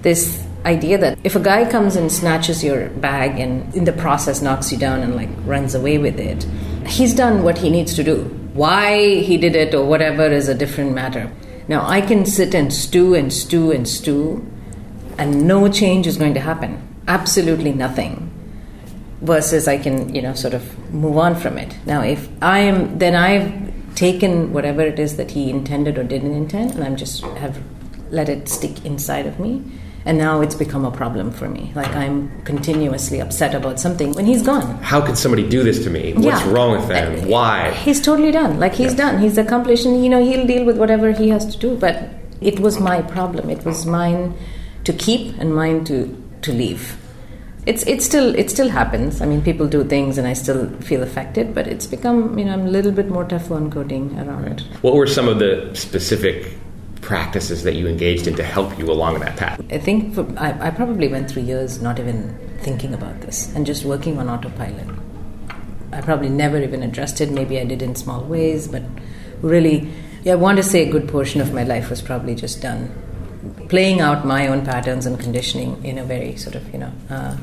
this 0.03 0.45
idea 0.65 0.97
that 0.99 1.19
if 1.25 1.37
a 1.37 1.41
guy 1.41 1.69
comes 1.69 1.97
and 1.97 2.11
snatches 2.11 2.63
your 2.63 2.89
bag 2.89 3.39
and 3.39 3.75
in 3.75 3.85
the 3.85 3.93
process 3.93 4.43
knocks 4.43 4.71
you 4.73 4.79
down 4.79 5.01
and 5.01 5.17
like 5.17 5.29
runs 5.45 5.75
away 5.75 5.99
with 5.99 6.19
it 6.19 6.47
he's 6.87 7.15
done 7.15 7.43
what 7.43 7.59
he 7.59 7.71
needs 7.71 7.95
to 7.95 8.05
do. 8.05 8.25
Why 8.55 9.21
he 9.21 9.39
did 9.39 9.57
it 9.57 9.75
or 9.75 9.87
whatever 9.87 10.27
is 10.27 10.49
a 10.49 10.55
different 10.55 10.93
matter. 10.93 11.31
Now 11.69 11.87
i 11.87 12.01
can 12.01 12.25
sit 12.27 12.55
and 12.55 12.73
stew 12.73 13.15
and 13.15 13.33
stew 13.33 13.73
and 13.73 13.89
stew 13.89 14.47
and 15.19 15.47
no 15.47 15.69
change 15.69 16.07
is 16.07 16.17
going 16.17 16.35
to 16.35 16.41
happen. 16.41 16.81
Absolutely 17.07 17.73
nothing 17.73 18.32
versus 19.23 19.67
i 19.69 19.77
can 19.79 20.15
you 20.15 20.21
know 20.23 20.35
sort 20.35 20.55
of 20.55 20.63
move 20.93 21.17
on 21.17 21.35
from 21.35 21.57
it 21.59 21.77
now 21.87 22.01
if 22.03 22.29
i 22.43 22.59
am 22.59 22.99
then 22.99 23.15
i've 23.15 23.47
taken 23.95 24.53
whatever 24.53 24.81
it 24.83 24.99
is 24.99 25.17
that 25.17 25.31
he 25.31 25.49
intended 25.51 25.99
or 25.99 26.05
didn't 26.05 26.35
intend 26.35 26.73
and 26.73 26.83
i'm 26.85 26.97
just 26.97 27.23
have 27.45 27.59
let 28.11 28.29
it 28.29 28.49
stick 28.49 28.85
inside 28.85 29.27
of 29.27 29.39
me 29.39 29.63
and 30.05 30.19
now 30.19 30.41
it's 30.41 30.57
become 30.57 30.85
a 30.85 30.91
problem 30.91 31.31
for 31.31 31.49
me 31.49 31.71
like 31.77 31.95
i'm 31.95 32.17
continuously 32.43 33.21
upset 33.21 33.55
about 33.55 33.79
something 33.79 34.13
when 34.15 34.27
he's 34.27 34.43
gone 34.43 34.67
How 34.83 35.01
could 35.01 35.17
somebody 35.17 35.49
do 35.49 35.63
this 35.63 35.85
to 35.85 35.91
me? 35.91 36.13
What's 36.15 36.27
Yeah. 36.45 36.51
wrong 36.53 36.73
with 36.73 36.89
them? 36.89 37.09
Uh, 37.25 37.29
Why? 37.29 37.71
He's 37.85 38.01
totally 38.01 38.33
done. 38.33 38.59
Like 38.59 38.75
he's 38.75 38.95
done. 38.95 39.21
He's 39.25 39.39
accomplished, 39.39 39.87
and 39.87 40.03
you 40.05 40.11
know 40.15 40.21
he'll 40.29 40.47
deal 40.47 40.65
with 40.65 40.77
whatever 40.77 41.13
he 41.13 41.29
has 41.35 41.45
to 41.55 41.57
do. 41.67 41.77
But 41.85 41.97
it 42.41 42.59
was 42.59 42.81
my 42.81 42.99
problem. 43.03 43.49
It 43.57 43.65
was 43.65 43.87
mine 43.87 44.35
to 44.89 44.93
keep 44.93 45.39
and 45.39 45.55
mine 45.55 45.85
to 45.91 45.99
to 46.47 46.53
leave. 46.53 46.85
It's 47.65 47.85
it 47.87 48.03
still 48.03 48.35
it 48.35 48.51
still 48.51 48.69
happens. 48.69 49.21
I 49.21 49.27
mean, 49.27 49.41
people 49.43 49.69
do 49.69 49.85
things, 49.85 50.19
and 50.19 50.27
I 50.27 50.33
still 50.33 50.69
feel 50.81 51.03
affected. 51.03 51.55
But 51.55 51.69
it's 51.69 51.87
become 51.87 52.37
you 52.39 52.45
know 52.45 52.55
I'm 52.55 52.67
a 52.67 52.71
little 52.71 52.91
bit 52.91 53.09
more 53.09 53.25
Teflon 53.25 53.71
coating 53.71 54.19
around 54.19 54.49
it. 54.49 54.61
What 54.83 54.95
were 54.95 55.07
some 55.07 55.29
of 55.29 55.39
the 55.39 55.71
specific 55.75 56.55
practices 57.03 57.63
that 57.63 57.75
you 57.75 57.87
engaged 57.87 58.27
in 58.27 58.35
to 58.37 58.43
help 58.43 58.77
you 58.79 58.91
along 58.91 59.21
that 59.21 59.37
path? 59.37 59.61
I 59.71 59.79
think 59.79 60.15
for, 60.15 60.27
I, 60.37 60.69
I 60.69 60.71
probably 60.71 61.09
went 61.09 61.31
through 61.31 61.43
years 61.43 61.81
not 61.83 61.99
even 61.99 62.37
thinking 62.59 62.95
about 62.95 63.21
this 63.21 63.55
and 63.55 63.67
just 63.67 63.85
working 63.85 64.19
on 64.19 64.29
autopilot. 64.29 64.87
I 65.93 66.01
probably 66.01 66.31
never 66.31 66.59
even 66.63 66.83
addressed 66.83 67.21
it. 67.21 67.31
Maybe 67.31 67.61
I 67.61 67.65
did 67.65 67.83
in 67.83 67.95
small 67.95 68.25
ways, 68.25 68.67
but 68.67 68.83
really, 69.41 69.89
yeah, 70.25 70.33
I 70.33 70.37
want 70.37 70.57
to 70.57 70.63
say 70.63 70.89
a 70.89 70.91
good 70.91 71.09
portion 71.09 71.41
of 71.41 71.53
my 71.53 71.65
life 71.65 71.91
was 71.91 72.01
probably 72.01 72.35
just 72.35 72.63
done 72.63 72.91
playing 73.69 74.01
out 74.01 74.25
my 74.25 74.47
own 74.47 74.65
patterns 74.65 75.07
and 75.07 75.19
conditioning 75.19 75.85
in 75.85 75.99
a 75.99 76.05
very 76.05 76.37
sort 76.37 76.55
of 76.55 76.73
you 76.73 76.79
know 76.79 76.93
uh, 77.11 77.37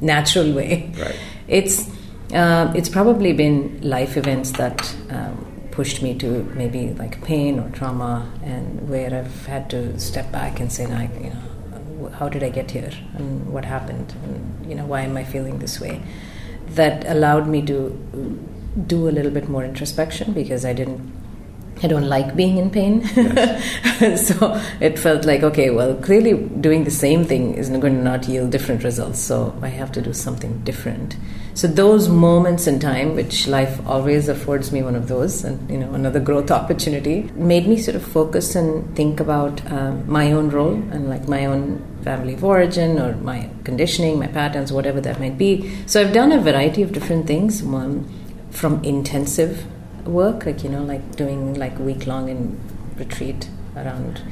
natural 0.00 0.52
way. 0.52 0.92
Right. 0.98 1.16
It's 1.48 1.88
uh, 2.32 2.72
it's 2.74 2.88
probably 2.88 3.32
been 3.32 3.80
life 3.82 4.16
events 4.16 4.52
that. 4.52 4.94
Um, 5.10 5.48
pushed 5.72 6.02
me 6.02 6.14
to 6.14 6.44
maybe 6.54 6.92
like 6.98 7.24
pain 7.24 7.58
or 7.58 7.68
trauma 7.70 8.30
and 8.42 8.90
where 8.90 9.12
I've 9.12 9.46
had 9.46 9.70
to 9.70 9.98
step 9.98 10.30
back 10.30 10.60
and 10.60 10.70
say 10.70 10.86
like 10.86 11.10
you 11.14 11.30
know 11.30 12.10
how 12.10 12.28
did 12.28 12.42
I 12.42 12.50
get 12.50 12.70
here 12.70 12.92
and 13.14 13.52
what 13.52 13.64
happened 13.64 14.14
and 14.24 14.66
you 14.68 14.74
know 14.74 14.84
why 14.84 15.00
am 15.00 15.16
I 15.16 15.24
feeling 15.24 15.58
this 15.60 15.80
way 15.80 16.02
that 16.74 17.06
allowed 17.06 17.48
me 17.48 17.62
to 17.62 17.74
do 18.86 19.08
a 19.08 19.12
little 19.12 19.30
bit 19.30 19.48
more 19.48 19.64
introspection 19.64 20.32
because 20.32 20.64
I 20.64 20.72
didn't 20.72 21.21
I 21.82 21.88
don't 21.88 22.08
like 22.08 22.36
being 22.36 22.58
in 22.58 22.70
pain. 22.70 23.04
so 24.16 24.62
it 24.80 24.98
felt 24.98 25.24
like, 25.24 25.42
okay, 25.42 25.70
well, 25.70 25.94
clearly 25.96 26.34
doing 26.60 26.84
the 26.84 26.92
same 26.92 27.24
thing 27.24 27.54
is 27.54 27.68
going 27.70 27.96
to 27.96 28.02
not 28.02 28.28
yield 28.28 28.50
different 28.50 28.84
results. 28.84 29.18
So 29.18 29.56
I 29.62 29.68
have 29.68 29.90
to 29.92 30.00
do 30.00 30.12
something 30.12 30.60
different. 30.60 31.16
So 31.54 31.66
those 31.66 32.08
moments 32.08 32.66
in 32.66 32.78
time, 32.78 33.14
which 33.14 33.46
life 33.46 33.84
always 33.86 34.28
affords 34.28 34.72
me 34.72 34.82
one 34.82 34.94
of 34.94 35.08
those, 35.08 35.44
and 35.44 35.68
you 35.70 35.76
know, 35.76 35.92
another 35.92 36.20
growth 36.20 36.50
opportunity, 36.50 37.30
made 37.34 37.66
me 37.66 37.76
sort 37.76 37.96
of 37.96 38.02
focus 38.04 38.54
and 38.54 38.96
think 38.96 39.20
about 39.20 39.64
um, 39.70 40.08
my 40.10 40.32
own 40.32 40.50
role 40.50 40.74
and 40.74 41.10
like 41.10 41.28
my 41.28 41.44
own 41.46 41.84
family 42.04 42.34
of 42.34 42.44
origin 42.44 42.98
or 42.98 43.16
my 43.16 43.50
conditioning, 43.64 44.18
my 44.18 44.28
patterns, 44.28 44.72
whatever 44.72 45.00
that 45.00 45.20
might 45.20 45.36
be. 45.36 45.70
So 45.86 46.00
I've 46.00 46.14
done 46.14 46.32
a 46.32 46.40
variety 46.40 46.82
of 46.82 46.92
different 46.92 47.26
things. 47.26 47.62
One 47.62 48.08
from 48.50 48.82
intensive 48.84 49.66
work, 50.04 50.46
like 50.46 50.62
you 50.64 50.70
know, 50.70 50.82
like 50.82 51.16
doing 51.16 51.54
like 51.54 51.78
week 51.78 52.06
long 52.06 52.28
in 52.28 52.60
retreat 52.96 53.48
around 53.76 54.22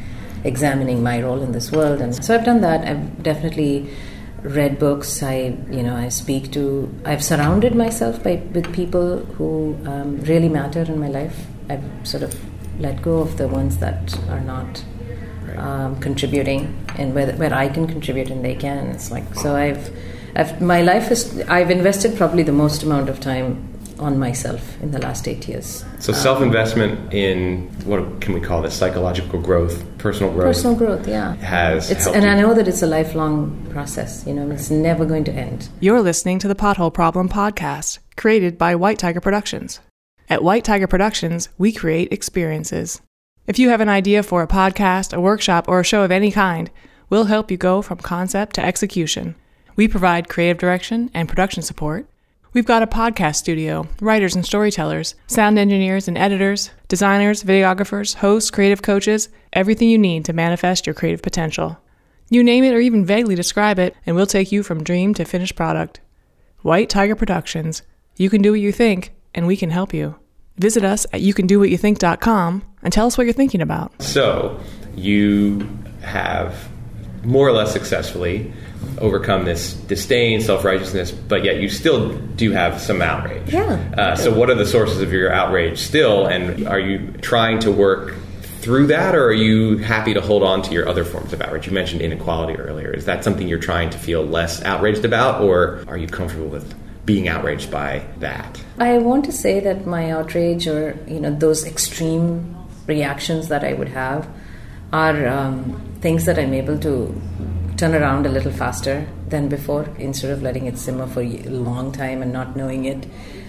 examining 0.44 1.02
my 1.02 1.22
role 1.22 1.42
in 1.42 1.52
this 1.52 1.70
world, 1.70 2.00
and 2.00 2.24
so 2.24 2.34
I've 2.34 2.44
done 2.44 2.60
that. 2.62 2.86
I've 2.86 3.22
definitely 3.22 3.90
read 4.42 4.78
books. 4.78 5.22
I 5.22 5.56
you 5.70 5.82
know 5.82 5.96
I 5.96 6.08
speak 6.08 6.52
to. 6.52 6.92
I've 7.04 7.24
surrounded 7.24 7.74
myself 7.74 8.22
by 8.22 8.36
with 8.52 8.72
people 8.72 9.18
who 9.36 9.76
um, 9.86 10.20
really 10.20 10.48
matter 10.48 10.82
in 10.82 10.98
my 10.98 11.08
life. 11.08 11.46
I've 11.68 11.84
sort 12.04 12.22
of 12.22 12.34
let 12.80 13.02
go 13.02 13.18
of 13.20 13.36
the 13.36 13.46
ones 13.46 13.78
that 13.78 14.18
are 14.28 14.40
not 14.40 14.84
um, 15.56 16.00
contributing, 16.00 16.86
and 16.98 17.14
where 17.14 17.32
where 17.32 17.54
I 17.54 17.68
can 17.68 17.86
contribute 17.86 18.30
and 18.30 18.44
they 18.44 18.54
can. 18.54 18.88
It's 18.88 19.10
like 19.10 19.34
so. 19.34 19.56
I've 19.56 19.90
I've, 20.36 20.60
my 20.60 20.80
life 20.82 21.10
is 21.10 21.40
I've 21.48 21.70
invested 21.70 22.16
probably 22.16 22.42
the 22.42 22.52
most 22.52 22.82
amount 22.82 23.08
of 23.08 23.20
time 23.20 23.69
on 24.00 24.18
myself 24.18 24.80
in 24.82 24.90
the 24.90 24.98
last 24.98 25.28
eight 25.28 25.46
years. 25.46 25.84
So 25.98 26.12
um, 26.12 26.18
self 26.18 26.42
investment 26.42 27.12
in 27.12 27.68
what 27.84 28.20
can 28.20 28.34
we 28.34 28.40
call 28.40 28.62
this 28.62 28.74
psychological 28.74 29.40
growth, 29.40 29.84
personal 29.98 30.32
growth. 30.32 30.54
Personal 30.54 30.76
growth, 30.76 31.06
yeah. 31.06 31.34
Has 31.36 31.90
it's, 31.90 32.06
and 32.06 32.24
you. 32.24 32.30
I 32.30 32.34
know 32.40 32.54
that 32.54 32.66
it's 32.66 32.82
a 32.82 32.86
lifelong 32.86 33.66
process. 33.70 34.26
You 34.26 34.34
know, 34.34 34.50
it's 34.50 34.70
never 34.70 35.04
going 35.04 35.24
to 35.24 35.32
end. 35.32 35.68
You're 35.80 36.02
listening 36.02 36.38
to 36.40 36.48
the 36.48 36.54
Pothole 36.54 36.92
Problem 36.92 37.28
podcast, 37.28 37.98
created 38.16 38.58
by 38.58 38.74
White 38.74 38.98
Tiger 38.98 39.20
Productions. 39.20 39.80
At 40.28 40.42
White 40.42 40.64
Tiger 40.64 40.86
Productions, 40.86 41.48
we 41.58 41.72
create 41.72 42.12
experiences. 42.12 43.00
If 43.46 43.58
you 43.58 43.70
have 43.70 43.80
an 43.80 43.88
idea 43.88 44.22
for 44.22 44.42
a 44.42 44.48
podcast, 44.48 45.12
a 45.12 45.20
workshop, 45.20 45.68
or 45.68 45.80
a 45.80 45.84
show 45.84 46.02
of 46.02 46.12
any 46.12 46.30
kind, 46.30 46.70
we'll 47.08 47.24
help 47.24 47.50
you 47.50 47.56
go 47.56 47.82
from 47.82 47.98
concept 47.98 48.54
to 48.54 48.64
execution. 48.64 49.34
We 49.74 49.88
provide 49.88 50.28
creative 50.28 50.58
direction 50.58 51.10
and 51.12 51.28
production 51.28 51.62
support. 51.62 52.06
We've 52.52 52.66
got 52.66 52.82
a 52.82 52.88
podcast 52.88 53.36
studio, 53.36 53.86
writers 54.00 54.34
and 54.34 54.44
storytellers, 54.44 55.14
sound 55.28 55.56
engineers 55.56 56.08
and 56.08 56.18
editors, 56.18 56.70
designers, 56.88 57.44
videographers, 57.44 58.14
hosts, 58.16 58.50
creative 58.50 58.82
coaches, 58.82 59.28
everything 59.52 59.88
you 59.88 59.98
need 59.98 60.24
to 60.24 60.32
manifest 60.32 60.84
your 60.84 60.94
creative 60.94 61.22
potential. 61.22 61.78
You 62.28 62.42
name 62.42 62.64
it 62.64 62.74
or 62.74 62.80
even 62.80 63.04
vaguely 63.04 63.36
describe 63.36 63.78
it, 63.78 63.94
and 64.04 64.16
we'll 64.16 64.26
take 64.26 64.50
you 64.50 64.64
from 64.64 64.82
dream 64.82 65.14
to 65.14 65.24
finished 65.24 65.54
product. 65.54 66.00
White 66.62 66.90
Tiger 66.90 67.14
Productions. 67.14 67.82
You 68.16 68.28
can 68.28 68.42
do 68.42 68.50
what 68.50 68.60
you 68.60 68.72
think, 68.72 69.12
and 69.32 69.46
we 69.46 69.56
can 69.56 69.70
help 69.70 69.94
you. 69.94 70.16
Visit 70.58 70.84
us 70.84 71.06
at 71.12 71.20
youkandowhatyoutthink.com 71.20 72.64
and 72.82 72.92
tell 72.92 73.06
us 73.06 73.16
what 73.16 73.28
you're 73.28 73.32
thinking 73.32 73.62
about. 73.62 74.02
So 74.02 74.58
you 74.96 75.68
have 76.02 76.68
more 77.22 77.46
or 77.46 77.52
less 77.52 77.72
successfully 77.72 78.52
overcome 78.98 79.44
this 79.44 79.74
disdain, 79.74 80.40
self 80.40 80.64
righteousness, 80.64 81.10
but 81.10 81.44
yet 81.44 81.56
you 81.56 81.68
still 81.68 82.16
do 82.36 82.50
have 82.52 82.80
some 82.80 83.02
outrage. 83.02 83.52
Yeah. 83.52 83.92
Uh, 83.96 84.16
so, 84.16 84.32
what 84.34 84.50
are 84.50 84.54
the 84.54 84.66
sources 84.66 85.00
of 85.00 85.12
your 85.12 85.32
outrage 85.32 85.78
still, 85.78 86.26
and 86.26 86.66
are 86.68 86.80
you 86.80 87.12
trying 87.20 87.58
to 87.60 87.72
work 87.72 88.14
through 88.60 88.88
that, 88.88 89.14
or 89.14 89.24
are 89.28 89.32
you 89.32 89.78
happy 89.78 90.14
to 90.14 90.20
hold 90.20 90.42
on 90.42 90.62
to 90.62 90.72
your 90.72 90.88
other 90.88 91.04
forms 91.04 91.32
of 91.32 91.40
outrage? 91.40 91.66
You 91.66 91.72
mentioned 91.72 92.02
inequality 92.02 92.58
earlier. 92.58 92.90
Is 92.90 93.06
that 93.06 93.24
something 93.24 93.48
you're 93.48 93.58
trying 93.58 93.90
to 93.90 93.98
feel 93.98 94.24
less 94.24 94.62
outraged 94.62 95.04
about, 95.04 95.42
or 95.42 95.84
are 95.88 95.96
you 95.96 96.06
comfortable 96.06 96.48
with 96.48 96.74
being 97.06 97.28
outraged 97.28 97.70
by 97.70 98.04
that? 98.18 98.62
I 98.78 98.98
want 98.98 99.24
to 99.24 99.32
say 99.32 99.60
that 99.60 99.86
my 99.86 100.10
outrage 100.10 100.66
or 100.66 100.98
you 101.06 101.20
know 101.20 101.34
those 101.34 101.66
extreme 101.66 102.56
reactions 102.86 103.48
that 103.48 103.64
I 103.64 103.72
would 103.72 103.88
have 103.88 104.28
are 104.92 105.26
um, 105.28 105.80
things 106.00 106.24
that 106.26 106.38
I'm 106.38 106.52
able 106.52 106.78
to 106.78 107.20
turn 107.80 107.94
around 107.94 108.26
a 108.26 108.28
little 108.28 108.52
faster 108.52 109.08
than 109.28 109.48
before 109.48 109.88
instead 109.98 110.30
of 110.30 110.42
letting 110.42 110.66
it 110.66 110.76
simmer 110.76 111.06
for 111.06 111.22
a 111.22 111.42
long 111.44 111.90
time 111.90 112.20
and 112.20 112.30
not 112.30 112.54
knowing 112.54 112.84
it. 112.84 113.06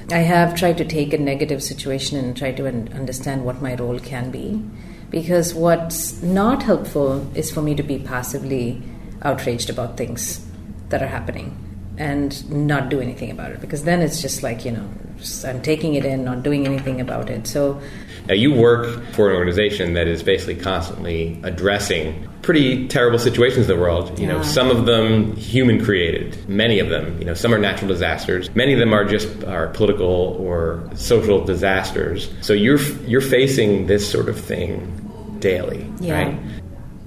I 0.10 0.20
have 0.20 0.56
tried 0.56 0.78
to 0.78 0.86
take 0.86 1.12
a 1.12 1.18
negative 1.18 1.62
situation 1.62 2.18
and 2.18 2.36
try 2.36 2.54
to 2.54 2.66
un- 2.66 2.90
understand 2.94 3.44
what 3.44 3.62
my 3.62 3.76
role 3.76 4.00
can 4.00 4.32
be 4.32 4.64
because 5.10 5.54
what's 5.54 6.24
not 6.24 6.64
helpful 6.64 7.30
is 7.36 7.52
for 7.52 7.62
me 7.62 7.76
to 7.76 7.84
be 7.84 8.00
passively 8.00 8.82
outraged 9.22 9.70
about 9.70 9.98
things 9.98 10.48
that 10.88 11.04
are 11.04 11.08
happening 11.08 11.58
and 11.98 12.50
not 12.50 12.88
do 12.88 13.02
anything 13.02 13.32
about 13.32 13.52
it 13.52 13.60
because 13.60 13.84
then 13.84 14.02
it's 14.02 14.22
just 14.22 14.44
like 14.44 14.64
you 14.64 14.72
know 14.72 14.90
i'm 15.46 15.62
taking 15.62 15.94
it 15.94 16.06
in 16.06 16.24
not 16.24 16.42
doing 16.42 16.66
anything 16.66 17.00
about 17.00 17.30
it 17.30 17.46
so 17.46 17.80
Now, 18.28 18.34
you 18.36 18.54
work 18.54 19.04
for 19.14 19.30
an 19.30 19.36
organization 19.36 19.94
that 19.94 20.08
is 20.08 20.24
basically 20.24 20.56
constantly 20.56 21.40
addressing 21.44 22.28
pretty 22.42 22.88
terrible 22.88 23.20
situations 23.20 23.70
in 23.70 23.76
the 23.76 23.82
world. 23.82 24.18
You 24.20 24.28
know, 24.28 24.42
some 24.42 24.70
of 24.70 24.86
them 24.86 25.36
human 25.36 25.84
created, 25.84 26.38
many 26.50 26.80
of 26.80 26.90
them. 26.90 27.18
You 27.20 27.26
know, 27.26 27.34
some 27.34 27.54
are 27.54 27.58
natural 27.58 27.88
disasters. 27.90 28.54
Many 28.56 28.74
of 28.74 28.80
them 28.80 28.94
are 28.94 29.06
just 29.06 29.44
are 29.46 29.68
political 29.70 30.06
or 30.40 30.82
social 30.96 31.44
disasters. 31.44 32.32
So 32.42 32.54
you're 32.54 32.80
you're 33.08 33.22
facing 33.22 33.88
this 33.88 34.10
sort 34.10 34.30
of 34.30 34.40
thing 34.40 34.98
daily, 35.40 35.86
Yeah. 36.00 36.14
right? 36.24 36.38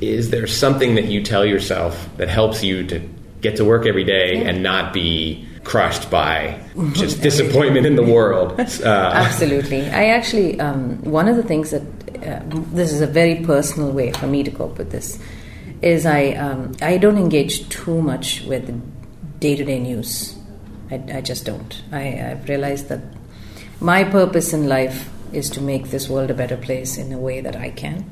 Is 0.00 0.30
there 0.30 0.46
something 0.46 0.96
that 0.96 1.04
you 1.06 1.22
tell 1.22 1.44
yourself 1.44 2.08
that 2.16 2.28
helps 2.28 2.62
you 2.64 2.84
to 2.88 3.00
get 3.40 3.56
to 3.56 3.64
work 3.64 3.86
every 3.86 4.04
day 4.04 4.42
and 4.44 4.62
not 4.62 4.92
be 4.92 5.46
crushed 5.64 6.10
by 6.10 6.60
just 6.92 7.22
disappointment 7.22 7.86
in 7.86 7.96
the 7.96 8.02
world? 8.02 8.54
Uh, 8.84 9.12
Absolutely. 9.14 9.82
I 9.88 10.06
actually, 10.06 10.60
um, 10.60 11.02
one 11.04 11.28
of 11.28 11.36
the 11.36 11.42
things 11.42 11.70
that, 11.70 11.82
uh, 12.26 12.42
this 12.72 12.92
is 12.92 13.00
a 13.00 13.06
very 13.06 13.36
personal 13.36 13.90
way 13.92 14.12
for 14.12 14.26
me 14.26 14.42
to 14.42 14.50
cope 14.50 14.76
with 14.78 14.90
this, 14.90 15.18
is 15.80 16.04
I, 16.04 16.32
um, 16.32 16.74
I 16.82 16.98
don't 16.98 17.16
engage 17.16 17.68
too 17.68 18.02
much 18.02 18.42
with 18.42 18.68
day 19.40 19.56
to 19.56 19.64
day 19.64 19.78
news. 19.78 20.36
I, 20.90 21.02
I 21.14 21.20
just 21.20 21.44
don't. 21.44 21.82
I, 21.92 22.30
I've 22.30 22.48
realized 22.48 22.88
that 22.88 23.00
my 23.80 24.04
purpose 24.04 24.52
in 24.52 24.68
life 24.68 25.10
is 25.32 25.50
to 25.50 25.60
make 25.60 25.90
this 25.90 26.08
world 26.08 26.30
a 26.30 26.34
better 26.34 26.56
place 26.56 26.96
in 26.96 27.12
a 27.12 27.18
way 27.18 27.40
that 27.40 27.56
I 27.56 27.70
can. 27.70 28.04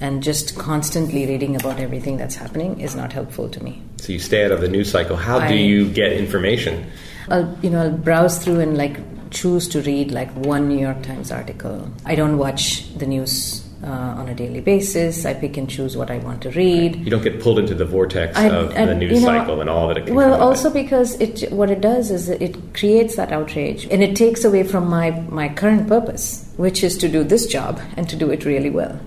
And 0.00 0.22
just 0.22 0.56
constantly 0.56 1.26
reading 1.26 1.56
about 1.56 1.80
everything 1.80 2.16
that's 2.16 2.36
happening 2.36 2.80
is 2.80 2.94
not 2.94 3.12
helpful 3.12 3.48
to 3.48 3.62
me. 3.62 3.82
So 3.98 4.12
you 4.12 4.18
stay 4.18 4.44
out 4.44 4.52
of 4.52 4.60
the 4.60 4.68
news 4.68 4.90
cycle. 4.90 5.16
How 5.16 5.38
do 5.38 5.46
I- 5.54 5.58
you 5.58 5.88
get 5.88 6.12
information? 6.12 6.84
I'll 7.30 7.56
you 7.62 7.68
know 7.70 7.82
I'll 7.82 7.90
browse 7.90 8.38
through 8.42 8.60
and 8.60 8.76
like 8.78 8.96
choose 9.30 9.68
to 9.68 9.82
read 9.82 10.10
like 10.10 10.32
one 10.34 10.68
New 10.68 10.78
York 10.78 11.02
Times 11.02 11.30
article. 11.30 11.90
I 12.06 12.14
don't 12.14 12.38
watch 12.38 12.88
the 12.96 13.04
news 13.06 13.64
uh, 13.84 13.86
on 14.20 14.28
a 14.30 14.34
daily 14.34 14.60
basis. 14.62 15.26
I 15.26 15.34
pick 15.34 15.56
and 15.58 15.68
choose 15.68 15.94
what 15.96 16.10
I 16.10 16.18
want 16.18 16.40
to 16.42 16.50
read. 16.50 16.96
You 17.04 17.10
don't 17.10 17.22
get 17.22 17.40
pulled 17.42 17.58
into 17.58 17.74
the 17.74 17.84
vortex 17.84 18.36
I- 18.38 18.48
of 18.48 18.70
I- 18.74 18.86
the 18.86 18.94
news 18.94 19.20
know, 19.20 19.26
cycle 19.26 19.60
and 19.60 19.68
all 19.68 19.88
that 19.88 19.98
it 19.98 20.06
can 20.06 20.14
Well, 20.14 20.30
come 20.30 20.38
with 20.40 20.40
also 20.48 20.70
because 20.70 21.20
it 21.20 21.52
what 21.52 21.70
it 21.70 21.80
does 21.82 22.10
is 22.10 22.30
it 22.30 22.56
creates 22.74 23.16
that 23.16 23.30
outrage 23.30 23.86
and 23.90 24.02
it 24.02 24.16
takes 24.16 24.44
away 24.44 24.62
from 24.62 24.88
my 24.88 25.10
my 25.28 25.48
current 25.50 25.86
purpose, 25.86 26.48
which 26.56 26.82
is 26.82 26.96
to 26.98 27.08
do 27.08 27.22
this 27.24 27.46
job 27.46 27.78
and 27.98 28.08
to 28.08 28.16
do 28.16 28.30
it 28.30 28.46
really 28.46 28.70
well. 28.70 28.98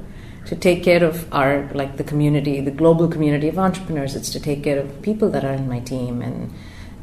To 0.52 0.58
take 0.58 0.84
care 0.84 1.02
of 1.02 1.34
our 1.34 1.70
like 1.74 1.96
the 1.96 2.04
community, 2.04 2.60
the 2.60 2.72
global 2.72 3.08
community 3.08 3.48
of 3.48 3.58
entrepreneurs. 3.58 4.18
It's 4.18 4.32
to 4.32 4.40
take 4.40 4.66
care 4.66 4.80
of 4.80 5.02
people 5.02 5.30
that 5.30 5.46
are 5.46 5.54
in 5.54 5.70
my 5.70 5.80
team 5.80 6.22
and 6.22 6.54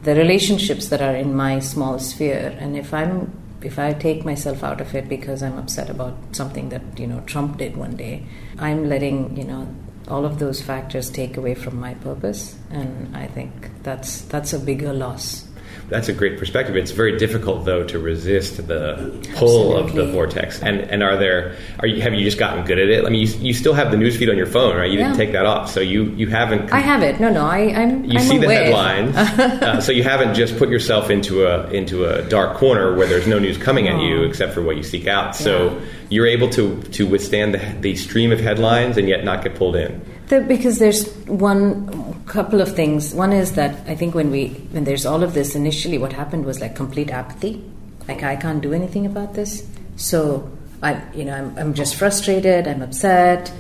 the 0.02 0.14
relationships 0.14 0.88
that 0.88 1.00
are 1.00 1.16
in 1.16 1.34
my 1.34 1.58
small 1.58 1.98
sphere. 1.98 2.54
And 2.60 2.76
if 2.76 2.92
I'm 2.92 3.32
if 3.62 3.78
I 3.78 3.94
take 3.94 4.22
myself 4.22 4.62
out 4.62 4.82
of 4.82 4.94
it 4.94 5.08
because 5.08 5.42
I'm 5.42 5.56
upset 5.56 5.88
about 5.88 6.14
something 6.32 6.68
that 6.68 6.82
you 6.98 7.06
know 7.06 7.22
Trump 7.24 7.56
did 7.56 7.74
one 7.74 7.96
day, 7.96 8.26
I'm 8.58 8.86
letting 8.86 9.34
you 9.34 9.44
know 9.44 9.74
all 10.08 10.26
of 10.26 10.38
those 10.38 10.60
factors 10.60 11.08
take 11.08 11.38
away 11.38 11.54
from 11.54 11.80
my 11.80 11.94
purpose, 11.94 12.58
and 12.70 13.16
I 13.16 13.28
think 13.28 13.70
that's 13.82 14.20
that's 14.22 14.52
a 14.52 14.58
bigger 14.58 14.92
loss. 14.92 15.47
That's 15.88 16.08
a 16.08 16.12
great 16.12 16.38
perspective. 16.38 16.76
It's 16.76 16.90
very 16.90 17.16
difficult, 17.18 17.64
though, 17.64 17.82
to 17.84 17.98
resist 17.98 18.66
the 18.66 19.26
pull 19.36 19.74
of 19.74 19.94
the 19.94 20.06
vortex. 20.12 20.60
And 20.62 20.80
and 20.82 21.02
are 21.02 21.16
there? 21.16 21.56
Are 21.80 21.86
you 21.86 22.02
have 22.02 22.12
you 22.12 22.22
just 22.24 22.38
gotten 22.38 22.64
good 22.66 22.78
at 22.78 22.88
it? 22.90 23.06
I 23.06 23.08
mean, 23.08 23.26
you, 23.26 23.32
you 23.38 23.54
still 23.54 23.72
have 23.72 23.90
the 23.90 23.96
newsfeed 23.96 24.28
on 24.30 24.36
your 24.36 24.46
phone, 24.46 24.76
right? 24.76 24.90
You 24.90 24.98
didn't 24.98 25.16
take 25.16 25.32
that 25.32 25.46
off, 25.46 25.70
so 25.70 25.80
you 25.80 26.04
you 26.10 26.26
haven't. 26.28 26.70
I 26.72 26.80
have 26.80 27.02
it. 27.02 27.18
No, 27.20 27.30
no, 27.32 27.46
I, 27.46 27.72
I'm. 27.74 28.04
you 28.04 28.18
I'm 28.18 28.24
see 28.26 28.36
the 28.38 28.48
headlines, 28.52 29.16
uh, 29.16 29.80
so 29.80 29.90
you 29.92 30.02
haven't 30.02 30.34
just 30.34 30.58
put 30.58 30.68
yourself 30.68 31.08
into 31.08 31.46
a 31.46 31.68
into 31.70 32.04
a 32.04 32.22
dark 32.28 32.58
corner 32.58 32.94
where 32.94 33.06
there's 33.06 33.26
no 33.26 33.38
news 33.38 33.56
coming 33.56 33.88
at 33.88 33.98
you 34.02 34.24
except 34.24 34.52
for 34.52 34.60
what 34.62 34.76
you 34.76 34.82
seek 34.82 35.06
out. 35.06 35.34
So 35.36 35.70
Yeah. 35.70 35.80
you're 36.10 36.26
able 36.26 36.50
to 36.50 36.82
to 36.82 37.06
withstand 37.06 37.54
the, 37.54 37.76
the 37.80 37.96
stream 37.96 38.30
of 38.30 38.40
headlines 38.40 38.98
and 38.98 39.08
yet 39.08 39.24
not 39.24 39.42
get 39.42 39.54
pulled 39.54 39.76
in. 39.76 40.02
The, 40.28 40.42
because 40.42 40.78
there's 40.78 41.08
one 41.26 41.86
couple 42.28 42.60
of 42.60 42.74
things. 42.74 43.14
One 43.14 43.32
is 43.32 43.52
that 43.52 43.88
I 43.88 43.94
think 43.94 44.14
when 44.14 44.30
we 44.30 44.48
when 44.72 44.84
there's 44.84 45.06
all 45.06 45.22
of 45.22 45.34
this 45.34 45.54
initially, 45.54 45.98
what 45.98 46.12
happened 46.12 46.44
was 46.44 46.60
like 46.60 46.76
complete 46.76 47.10
apathy. 47.10 47.64
Like 48.06 48.22
I 48.22 48.36
can't 48.36 48.62
do 48.62 48.72
anything 48.72 49.06
about 49.06 49.34
this, 49.34 49.66
so 49.96 50.50
I, 50.82 51.02
you 51.14 51.24
know, 51.24 51.34
I'm, 51.34 51.58
I'm 51.58 51.74
just 51.74 51.96
frustrated. 51.96 52.68
I'm 52.68 52.82
upset. 52.82 53.52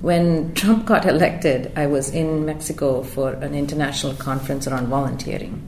When 0.00 0.54
Trump 0.60 0.86
got 0.86 1.06
elected, 1.06 1.72
I 1.76 1.86
was 1.86 2.10
in 2.10 2.46
Mexico 2.46 3.02
for 3.02 3.32
an 3.32 3.54
international 3.54 4.14
conference 4.14 4.66
around 4.66 4.86
volunteering. 4.86 5.66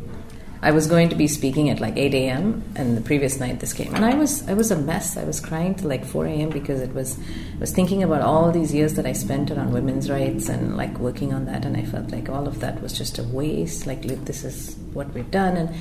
I 0.64 0.71
was 0.71 0.87
going 0.87 1.09
to 1.09 1.16
be 1.16 1.26
speaking 1.26 1.71
at 1.71 1.81
like 1.81 1.97
8 1.97 2.14
a.m. 2.14 2.62
and 2.76 2.97
the 2.97 3.00
previous 3.00 3.40
night 3.40 3.59
this 3.59 3.73
came, 3.73 3.92
and 3.97 4.04
I 4.04 4.14
was 4.14 4.49
I 4.49 4.54
was 4.54 4.71
a 4.71 4.76
mess. 4.76 5.16
I 5.16 5.25
was 5.25 5.40
crying 5.40 5.75
till 5.75 5.88
like 5.88 6.04
4 6.04 6.26
a.m. 6.26 6.50
because 6.50 6.81
it 6.81 6.95
was 6.95 7.19
I 7.19 7.59
was 7.59 7.73
thinking 7.73 8.04
about 8.04 8.23
all 8.23 8.52
these 8.52 8.73
years 8.73 8.95
that 8.95 9.04
I 9.04 9.12
spent 9.12 9.50
around 9.50 9.73
women's 9.73 10.09
rights 10.09 10.49
and 10.49 10.76
like 10.76 10.97
working 10.99 11.35
on 11.35 11.47
that, 11.47 11.64
and 11.64 11.76
I 11.76 11.83
felt 11.83 12.12
like 12.12 12.28
all 12.28 12.47
of 12.47 12.61
that 12.61 12.81
was 12.81 12.97
just 12.97 13.19
a 13.19 13.25
waste. 13.25 13.87
Like 13.88 14.02
this 14.02 14.45
is 14.45 14.76
what 14.92 15.12
we've 15.14 15.31
done, 15.33 15.57
and 15.57 15.75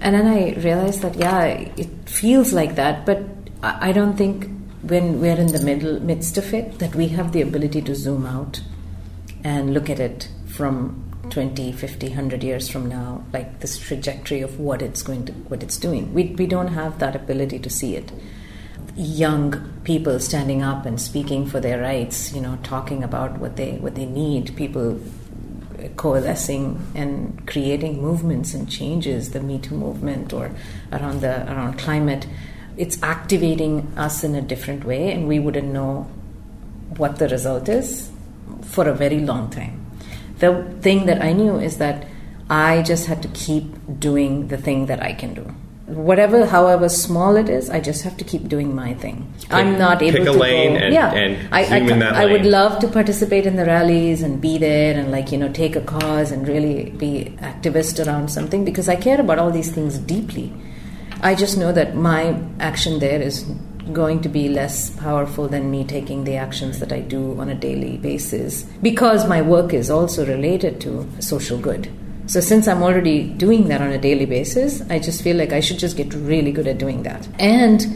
and 0.00 0.16
then 0.16 0.26
I 0.26 0.60
realized 0.60 1.02
that 1.02 1.14
yeah, 1.14 1.44
it 1.44 2.08
feels 2.08 2.52
like 2.52 2.74
that, 2.74 3.06
but 3.06 3.22
I, 3.62 3.90
I 3.90 3.92
don't 3.92 4.16
think 4.16 4.50
when 4.82 5.20
we're 5.20 5.36
in 5.36 5.52
the 5.52 5.62
middle 5.62 6.00
midst 6.00 6.38
of 6.38 6.52
it 6.54 6.80
that 6.80 6.94
we 6.94 7.08
have 7.08 7.32
the 7.32 7.42
ability 7.42 7.82
to 7.82 7.94
zoom 7.94 8.26
out 8.26 8.62
and 9.44 9.74
look 9.74 9.88
at 9.90 10.00
it 10.00 10.28
from 10.46 11.07
20 11.30 11.72
50 11.72 12.08
100 12.08 12.42
years 12.42 12.68
from 12.68 12.88
now 12.88 13.24
like 13.32 13.60
this 13.60 13.78
trajectory 13.78 14.40
of 14.40 14.58
what 14.58 14.82
it's 14.82 15.02
going 15.02 15.24
to 15.26 15.32
what 15.32 15.62
it's 15.62 15.76
doing. 15.76 16.12
We, 16.14 16.24
we 16.38 16.46
don't 16.46 16.68
have 16.68 16.98
that 16.98 17.16
ability 17.16 17.58
to 17.60 17.70
see 17.70 17.96
it. 17.96 18.10
Young 18.96 19.72
people 19.84 20.18
standing 20.20 20.62
up 20.62 20.86
and 20.86 21.00
speaking 21.00 21.46
for 21.46 21.60
their 21.60 21.80
rights 21.80 22.32
you 22.32 22.40
know 22.40 22.58
talking 22.62 23.02
about 23.04 23.38
what 23.38 23.56
they 23.56 23.72
what 23.76 23.94
they 23.94 24.06
need 24.06 24.56
people 24.56 25.00
coalescing 25.96 26.84
and 26.94 27.46
creating 27.46 28.02
movements 28.02 28.54
and 28.54 28.68
changes 28.68 29.30
the 29.30 29.40
me 29.40 29.58
too 29.58 29.76
movement 29.76 30.32
or 30.32 30.50
around 30.92 31.20
the 31.20 31.42
around 31.52 31.78
climate. 31.78 32.26
It's 32.76 33.02
activating 33.02 33.92
us 33.96 34.24
in 34.24 34.34
a 34.34 34.42
different 34.42 34.84
way 34.84 35.12
and 35.12 35.26
we 35.28 35.38
wouldn't 35.38 35.68
know 35.68 36.02
what 36.96 37.18
the 37.18 37.28
result 37.28 37.68
is 37.68 38.10
for 38.62 38.88
a 38.88 38.94
very 38.94 39.20
long 39.20 39.50
time 39.50 39.77
the 40.38 40.64
thing 40.80 41.06
that 41.06 41.22
I 41.22 41.32
knew 41.32 41.56
is 41.58 41.78
that 41.78 42.06
I 42.50 42.82
just 42.82 43.06
had 43.06 43.22
to 43.22 43.28
keep 43.28 43.64
doing 44.00 44.48
the 44.48 44.56
thing 44.56 44.86
that 44.86 45.02
I 45.02 45.12
can 45.12 45.34
do. 45.34 45.42
Whatever, 45.86 46.44
however 46.44 46.88
small 46.90 47.36
it 47.36 47.48
is, 47.48 47.70
I 47.70 47.80
just 47.80 48.02
have 48.04 48.16
to 48.18 48.24
keep 48.24 48.46
doing 48.48 48.74
my 48.74 48.92
thing. 48.94 49.32
Pick- 49.40 49.52
I'm 49.52 49.78
not 49.78 50.02
able 50.02 50.18
pick 50.18 50.28
a 50.28 50.32
to 50.32 50.38
lane 50.38 50.74
go. 50.74 50.80
and- 50.80 50.92
yeah, 50.94 51.12
and 51.14 51.48
I, 51.54 51.60
I, 51.76 51.80
that 51.80 52.14
I 52.14 52.26
would 52.26 52.44
love 52.44 52.78
to 52.80 52.88
participate 52.88 53.46
in 53.46 53.56
the 53.56 53.64
rallies 53.64 54.20
and 54.22 54.38
be 54.40 54.58
there 54.58 54.98
and 54.98 55.10
like 55.10 55.32
you 55.32 55.38
know 55.38 55.50
take 55.50 55.76
a 55.76 55.80
cause 55.80 56.30
and 56.30 56.46
really 56.46 56.90
be 56.90 57.34
activist 57.40 58.04
around 58.06 58.28
something 58.30 58.66
because 58.66 58.86
I 58.88 58.96
care 58.96 59.18
about 59.20 59.38
all 59.38 59.50
these 59.50 59.70
things 59.72 59.96
deeply. 59.98 60.52
I 61.22 61.34
just 61.34 61.56
know 61.56 61.72
that 61.72 61.94
my 61.96 62.38
action 62.60 62.98
there 62.98 63.20
is 63.20 63.46
going 63.92 64.20
to 64.22 64.28
be 64.28 64.48
less 64.48 64.90
powerful 64.90 65.48
than 65.48 65.70
me 65.70 65.84
taking 65.84 66.24
the 66.24 66.36
actions 66.36 66.78
that 66.80 66.92
I 66.92 67.00
do 67.00 67.38
on 67.40 67.48
a 67.48 67.54
daily 67.54 67.96
basis 67.98 68.62
because 68.82 69.28
my 69.28 69.42
work 69.42 69.72
is 69.72 69.90
also 69.90 70.26
related 70.26 70.80
to 70.82 71.06
social 71.20 71.58
good. 71.58 71.90
So 72.26 72.40
since 72.40 72.68
I'm 72.68 72.82
already 72.82 73.28
doing 73.28 73.68
that 73.68 73.80
on 73.80 73.90
a 73.90 73.98
daily 73.98 74.26
basis, 74.26 74.82
I 74.90 74.98
just 74.98 75.22
feel 75.22 75.36
like 75.36 75.52
I 75.52 75.60
should 75.60 75.78
just 75.78 75.96
get 75.96 76.12
really 76.12 76.52
good 76.52 76.66
at 76.66 76.76
doing 76.76 77.02
that. 77.04 77.26
And 77.38 77.86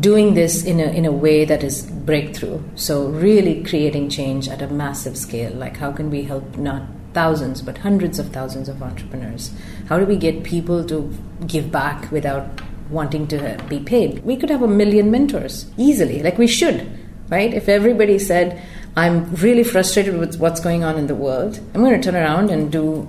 doing 0.00 0.34
this 0.34 0.64
in 0.64 0.78
a 0.78 0.84
in 0.84 1.04
a 1.04 1.10
way 1.10 1.44
that 1.44 1.64
is 1.64 1.82
breakthrough. 1.82 2.62
So 2.76 3.08
really 3.08 3.64
creating 3.64 4.10
change 4.10 4.48
at 4.48 4.62
a 4.62 4.68
massive 4.68 5.16
scale. 5.16 5.52
Like 5.52 5.76
how 5.76 5.90
can 5.92 6.10
we 6.10 6.22
help 6.22 6.56
not 6.56 6.82
thousands 7.12 7.60
but 7.62 7.78
hundreds 7.78 8.18
of 8.18 8.28
thousands 8.28 8.68
of 8.68 8.82
entrepreneurs? 8.82 9.52
How 9.88 9.98
do 9.98 10.06
we 10.06 10.16
get 10.16 10.44
people 10.44 10.84
to 10.84 11.12
give 11.46 11.72
back 11.72 12.10
without 12.12 12.60
wanting 12.92 13.26
to 13.28 13.58
be 13.68 13.80
paid? 13.80 14.24
We 14.24 14.36
could 14.36 14.50
have 14.50 14.62
a 14.62 14.68
million 14.68 15.10
mentors 15.10 15.66
easily, 15.76 16.22
like 16.22 16.38
we 16.38 16.46
should, 16.46 16.86
right? 17.28 17.52
If 17.52 17.68
everybody 17.68 18.18
said, 18.18 18.62
I'm 18.96 19.34
really 19.36 19.64
frustrated 19.64 20.18
with 20.18 20.38
what's 20.38 20.60
going 20.60 20.84
on 20.84 20.96
in 20.98 21.06
the 21.06 21.14
world, 21.14 21.58
I'm 21.74 21.82
going 21.82 22.00
to 22.00 22.04
turn 22.10 22.14
around 22.20 22.50
and 22.50 22.70
do 22.70 23.08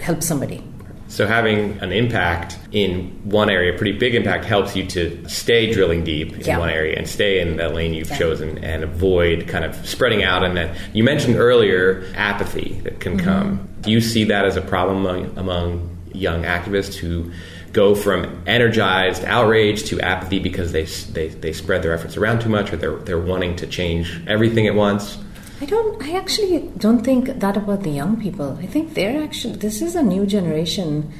help 0.00 0.22
somebody. 0.22 0.64
So 1.10 1.26
having 1.26 1.78
an 1.80 1.90
impact 1.90 2.58
in 2.70 3.04
one 3.24 3.48
area, 3.48 3.74
a 3.74 3.76
pretty 3.78 3.96
big 3.98 4.14
impact, 4.14 4.44
helps 4.44 4.76
you 4.76 4.84
to 4.88 5.26
stay 5.26 5.72
drilling 5.72 6.04
deep 6.04 6.34
in 6.34 6.40
Yeah. 6.42 6.58
one 6.58 6.68
area 6.68 6.96
and 6.98 7.08
stay 7.08 7.40
in 7.40 7.56
that 7.56 7.74
lane 7.74 7.94
you've 7.94 8.10
Yeah. 8.10 8.18
chosen 8.18 8.58
and 8.58 8.84
avoid 8.84 9.46
kind 9.48 9.64
of 9.64 9.74
spreading 9.86 10.22
out. 10.22 10.44
And 10.44 10.54
then 10.54 10.68
you 10.92 11.02
mentioned 11.04 11.36
earlier 11.36 12.04
apathy 12.14 12.80
that 12.84 13.00
can 13.00 13.18
Mhm. 13.18 13.24
come. 13.24 13.60
Do 13.80 13.90
you 13.90 14.02
see 14.02 14.24
that 14.24 14.44
as 14.44 14.56
a 14.56 14.60
problem 14.60 14.98
among, 14.98 15.30
among 15.36 15.88
young 16.12 16.42
activists 16.42 16.94
who 16.96 17.30
go 17.78 17.94
from 17.94 18.20
energized 18.46 19.22
outrage 19.24 19.84
to 19.84 20.00
apathy 20.00 20.40
because 20.48 20.72
they, 20.72 20.84
they, 21.16 21.28
they 21.28 21.52
spread 21.52 21.80
their 21.82 21.92
efforts 21.92 22.16
around 22.16 22.40
too 22.40 22.48
much 22.48 22.72
or 22.72 22.76
they're, 22.76 22.98
they're 23.06 23.26
wanting 23.32 23.54
to 23.54 23.66
change 23.68 24.20
everything 24.26 24.66
at 24.66 24.74
once? 24.74 25.16
I 25.60 25.64
don't. 25.64 26.02
I 26.02 26.12
actually 26.16 26.70
don't 26.84 27.02
think 27.08 27.26
that 27.44 27.56
about 27.56 27.82
the 27.82 27.90
young 27.90 28.20
people. 28.20 28.58
I 28.62 28.66
think 28.66 28.94
they're 28.94 29.22
actually. 29.22 29.56
This 29.56 29.82
is 29.82 29.96
a 29.96 30.02
new 30.02 30.24
generation. 30.26 31.12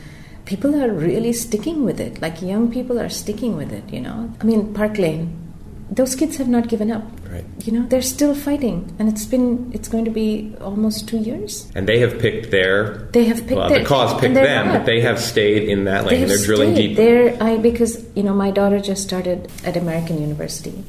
People 0.44 0.72
are 0.82 0.92
really 0.92 1.32
sticking 1.32 1.84
with 1.84 1.98
it. 2.00 2.22
Like 2.22 2.40
young 2.40 2.70
people 2.70 3.00
are 3.00 3.08
sticking 3.08 3.56
with 3.56 3.72
it. 3.72 3.86
You 3.92 4.00
know. 4.00 4.32
I 4.40 4.44
mean, 4.44 4.72
Parkland. 4.74 5.47
Those 5.90 6.14
kids 6.14 6.36
have 6.36 6.48
not 6.48 6.68
given 6.68 6.90
up. 6.90 7.02
Right. 7.30 7.44
You 7.64 7.72
know, 7.72 7.86
they're 7.86 8.02
still 8.02 8.34
fighting, 8.34 8.94
and 8.98 9.08
it's 9.08 9.24
been. 9.24 9.70
It's 9.74 9.88
going 9.88 10.04
to 10.04 10.10
be 10.10 10.54
almost 10.60 11.08
two 11.08 11.18
years. 11.18 11.70
And 11.74 11.88
they 11.88 11.98
have 12.00 12.18
picked 12.18 12.50
their. 12.50 13.08
They 13.12 13.24
have 13.24 13.38
picked 13.38 13.52
well, 13.52 13.68
their- 13.68 13.80
the 13.80 13.86
cause 13.86 14.12
picked 14.20 14.34
them, 14.34 14.68
not. 14.68 14.78
but 14.78 14.86
they 14.86 15.00
have 15.00 15.18
stayed 15.18 15.68
in 15.68 15.84
that 15.84 16.04
lane. 16.04 16.20
They 16.20 16.26
They're 16.26 16.44
drilling 16.44 16.74
deep. 16.74 16.96
There, 16.96 17.36
I 17.42 17.56
because 17.56 18.04
you 18.14 18.22
know 18.22 18.34
my 18.34 18.50
daughter 18.50 18.80
just 18.80 19.02
started 19.02 19.50
at 19.64 19.76
American 19.76 20.20
University, 20.20 20.84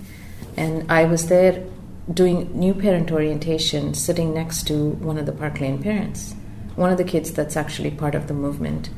and 0.57 0.89
I 0.91 1.05
was 1.05 1.27
there 1.27 1.63
doing 2.13 2.49
new 2.57 2.73
parent 2.73 3.11
orientation, 3.11 3.93
sitting 3.93 4.33
next 4.33 4.67
to 4.67 4.91
one 4.91 5.17
of 5.17 5.25
the 5.25 5.31
Parkland 5.31 5.83
parents, 5.83 6.33
one 6.75 6.91
of 6.91 6.97
the 6.97 7.03
kids 7.03 7.31
that's 7.31 7.55
actually 7.55 7.91
part 7.91 8.15
of 8.15 8.27
the 8.27 8.33
movement, 8.33 8.89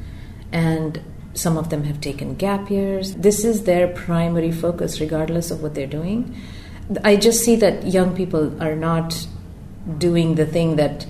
and 0.51 1.01
some 1.33 1.57
of 1.57 1.69
them 1.69 1.83
have 1.83 2.01
taken 2.01 2.35
gap 2.35 2.69
years. 2.69 3.15
This 3.15 3.45
is 3.45 3.63
their 3.63 3.87
primary 3.87 4.51
focus, 4.51 4.99
regardless 4.99 5.51
of 5.51 5.61
what 5.61 5.75
they're 5.75 5.87
doing. 5.87 6.35
I 7.03 7.15
just 7.15 7.43
see 7.43 7.55
that 7.57 7.85
young 7.85 8.15
people 8.15 8.61
are 8.61 8.75
not 8.75 9.27
doing 9.97 10.35
the 10.35 10.45
thing 10.45 10.75
that 10.75 11.05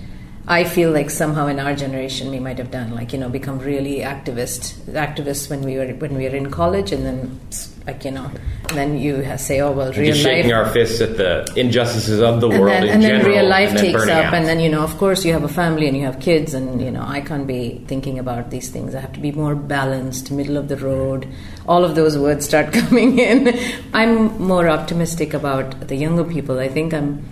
I 0.46 0.64
feel 0.64 0.90
like 0.90 1.08
somehow 1.08 1.46
in 1.46 1.60
our 1.60 1.74
generation 1.74 2.30
we 2.30 2.40
might 2.40 2.58
have 2.58 2.70
done, 2.70 2.94
like 2.94 3.12
you 3.12 3.18
know, 3.18 3.28
become 3.28 3.60
really 3.60 3.98
activist 3.98 4.74
activists 4.90 5.48
when 5.48 5.62
we 5.62 5.76
were 5.76 5.86
when 5.94 6.16
we 6.16 6.28
were 6.28 6.34
in 6.34 6.50
college, 6.50 6.90
and 6.90 7.06
then 7.06 7.40
like 7.86 8.04
you 8.04 8.10
know, 8.10 8.30
and 8.68 8.76
then 8.76 8.98
you 8.98 9.24
say, 9.38 9.60
oh 9.60 9.70
well, 9.70 9.92
real 9.92 10.12
just 10.12 10.24
life. 10.24 10.34
shaking 10.34 10.52
our 10.52 10.68
fists 10.70 11.00
at 11.00 11.16
the 11.16 11.52
injustices 11.56 12.20
of 12.20 12.40
the 12.40 12.48
and 12.48 12.60
world 12.60 12.72
then, 12.72 12.88
and 12.88 13.02
then 13.02 13.24
real 13.24 13.46
life 13.46 13.76
takes 13.76 14.02
up, 14.02 14.26
out. 14.26 14.34
and 14.34 14.46
then 14.46 14.58
you 14.58 14.68
know, 14.68 14.82
of 14.82 14.96
course, 14.98 15.24
you 15.24 15.32
have 15.32 15.44
a 15.44 15.48
family 15.48 15.86
and 15.86 15.96
you 15.96 16.04
have 16.04 16.18
kids, 16.18 16.54
and 16.54 16.80
you 16.82 16.90
know, 16.90 17.04
I 17.06 17.20
can't 17.20 17.46
be 17.46 17.82
thinking 17.86 18.18
about 18.18 18.50
these 18.50 18.68
things. 18.68 18.96
I 18.96 19.00
have 19.00 19.12
to 19.12 19.20
be 19.20 19.30
more 19.30 19.54
balanced, 19.54 20.32
middle 20.32 20.56
of 20.56 20.66
the 20.66 20.76
road. 20.76 21.28
All 21.68 21.84
of 21.84 21.94
those 21.94 22.18
words 22.18 22.44
start 22.44 22.72
coming 22.80 23.18
in. 23.20 23.56
I'm 23.94 24.40
more 24.42 24.68
optimistic 24.68 25.34
about 25.34 25.86
the 25.86 25.94
younger 25.94 26.24
people. 26.24 26.58
I 26.58 26.68
think 26.68 26.92
I'm, 26.92 27.24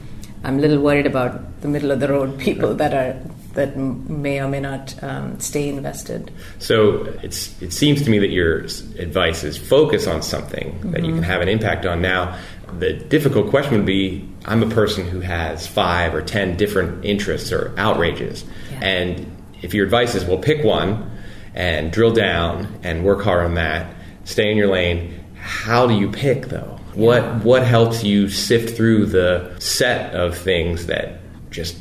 I'm 0.43 0.59
a 0.59 0.61
little 0.61 0.81
worried 0.81 1.07
about 1.07 1.61
the 1.61 1.69
middle 1.69 1.91
of 1.91 2.01
the 2.01 2.09
road 2.09 2.39
people 2.39 2.75
that 2.75 2.95
are 2.95 3.21
that 3.55 3.77
may 3.77 4.41
or 4.41 4.49
may 4.49 4.61
not 4.61 4.95
um, 5.03 5.39
stay 5.41 5.69
invested. 5.69 6.31
So 6.61 7.03
it's 7.23 7.61
it 7.61 7.73
seems 7.73 8.03
to 8.03 8.11
me 8.11 8.19
that 8.21 8.31
your 8.31 8.61
advice 8.99 9.43
is 9.45 9.57
focus 9.59 10.07
on 10.07 10.23
something 10.23 10.79
that 10.93 11.05
you 11.05 11.13
Mhm. 11.13 11.17
can 11.17 11.23
have 11.25 11.41
an 11.43 11.49
impact 11.49 11.85
on. 11.85 12.01
Now, 12.01 12.37
the 12.79 12.93
difficult 12.93 13.51
question 13.51 13.77
would 13.77 13.87
be: 13.87 14.25
I'm 14.47 14.63
a 14.63 14.69
person 14.71 15.07
who 15.07 15.21
has 15.21 15.67
five 15.67 16.15
or 16.15 16.23
ten 16.23 16.57
different 16.57 17.05
interests 17.05 17.53
or 17.53 17.73
outrages, 17.77 18.45
and 18.81 19.27
if 19.63 19.75
your 19.75 19.85
advice 19.85 20.15
is, 20.15 20.25
well, 20.25 20.39
pick 20.39 20.65
one 20.65 21.11
and 21.55 21.91
drill 21.93 22.13
down 22.13 22.69
and 22.83 23.05
work 23.05 23.23
hard 23.23 23.45
on 23.45 23.55
that, 23.57 23.93
stay 24.25 24.51
in 24.51 24.57
your 24.57 24.69
lane. 24.69 25.13
How 25.35 25.87
do 25.87 25.95
you 25.95 26.09
pick 26.09 26.47
though? 26.49 26.79
What 27.01 27.45
what 27.45 27.63
helps 27.63 28.05
you 28.05 28.29
sift 28.29 28.77
through 28.77 29.07
the 29.07 29.55
set 29.59 30.15
of 30.15 30.37
things 30.37 30.87
that 30.87 31.21
just 31.51 31.77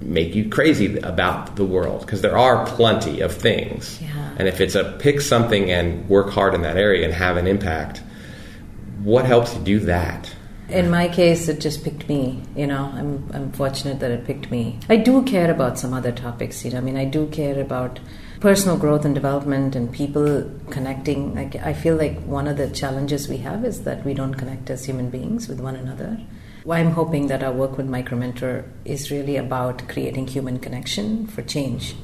make 0.00 0.34
you 0.34 0.48
crazy 0.48 0.98
about 0.98 1.56
the 1.56 1.64
world 1.64 2.00
because 2.00 2.20
there 2.20 2.36
are 2.36 2.66
plenty 2.66 3.20
of 3.20 3.34
things. 3.34 4.00
And 4.38 4.46
if 4.46 4.60
it's 4.60 4.74
a 4.74 4.96
pick 4.98 5.20
something 5.20 5.70
and 5.70 6.06
work 6.08 6.30
hard 6.30 6.54
in 6.54 6.62
that 6.62 6.76
area 6.76 7.04
and 7.04 7.14
have 7.14 7.38
an 7.38 7.46
impact, 7.46 8.02
what 9.02 9.24
helps 9.24 9.54
you 9.54 9.60
do 9.60 9.78
that? 9.80 10.30
In 10.68 10.90
my 10.90 11.08
case, 11.08 11.48
it 11.48 11.60
just 11.60 11.84
picked 11.84 12.08
me. 12.08 12.42
You 12.56 12.66
know, 12.66 12.90
I'm 12.92 13.30
I'm 13.32 13.52
fortunate 13.52 14.00
that 14.00 14.10
it 14.10 14.26
picked 14.26 14.50
me. 14.50 14.78
I 14.88 14.96
do 14.96 15.22
care 15.22 15.50
about 15.50 15.78
some 15.78 15.94
other 15.94 16.12
topics. 16.12 16.64
You 16.64 16.72
know, 16.72 16.78
I 16.78 16.80
mean, 16.80 16.96
I 16.96 17.04
do 17.04 17.28
care 17.28 17.60
about 17.60 18.00
personal 18.40 18.76
growth 18.76 19.04
and 19.04 19.14
development 19.14 19.74
and 19.74 19.92
people 19.92 20.50
connecting. 20.70 21.38
I 21.38 21.72
feel 21.72 21.96
like 21.96 22.20
one 22.22 22.46
of 22.46 22.56
the 22.56 22.68
challenges 22.70 23.28
we 23.28 23.38
have 23.38 23.64
is 23.64 23.82
that 23.84 24.04
we 24.04 24.14
don't 24.14 24.34
connect 24.34 24.70
as 24.70 24.84
human 24.84 25.10
beings 25.10 25.48
with 25.48 25.60
one 25.60 25.76
another. 25.76 26.20
Well, 26.64 26.78
I'm 26.78 26.92
hoping 26.92 27.28
that 27.28 27.42
our 27.42 27.52
work 27.52 27.76
with 27.76 27.88
Micromentor 27.88 28.64
is 28.84 29.10
really 29.10 29.36
about 29.36 29.88
creating 29.88 30.26
human 30.26 30.58
connection 30.58 31.28
for 31.28 31.42
change, 31.42 31.94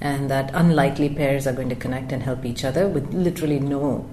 and 0.00 0.30
that 0.30 0.50
unlikely 0.52 1.08
pairs 1.08 1.46
are 1.46 1.54
going 1.54 1.70
to 1.70 1.74
connect 1.74 2.12
and 2.12 2.22
help 2.22 2.44
each 2.44 2.64
other 2.64 2.86
with 2.86 3.14
literally 3.14 3.58
no 3.58 4.08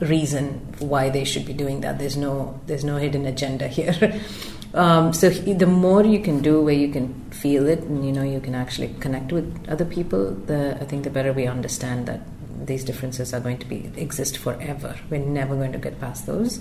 reason 0.00 0.60
why 0.78 1.10
they 1.10 1.24
should 1.24 1.44
be 1.44 1.52
doing 1.52 1.80
that. 1.80 1.98
There's 1.98 2.16
no 2.16 2.60
there's 2.66 2.84
no 2.84 2.96
hidden 2.96 3.26
agenda 3.26 3.68
here. 3.78 4.20
Um, 4.74 5.12
so 5.12 5.30
the 5.30 5.66
more 5.66 6.04
you 6.04 6.18
can 6.18 6.42
do, 6.42 6.62
where 6.62 6.74
you 6.74 6.88
can 6.88 7.14
feel 7.30 7.68
it, 7.68 7.80
and 7.80 8.04
you 8.04 8.12
know 8.12 8.22
you 8.22 8.40
can 8.40 8.54
actually 8.54 8.94
connect 9.00 9.32
with 9.32 9.66
other 9.68 9.84
people, 9.84 10.32
the 10.32 10.76
I 10.80 10.84
think 10.84 11.04
the 11.04 11.10
better 11.10 11.32
we 11.32 11.46
understand 11.46 12.06
that 12.06 12.20
these 12.66 12.84
differences 12.84 13.32
are 13.32 13.40
going 13.40 13.58
to 13.58 13.66
be 13.66 13.92
exist 13.96 14.38
forever. 14.38 14.96
We're 15.10 15.18
never 15.18 15.54
going 15.54 15.72
to 15.72 15.78
get 15.78 16.00
past 16.00 16.26
those. 16.26 16.60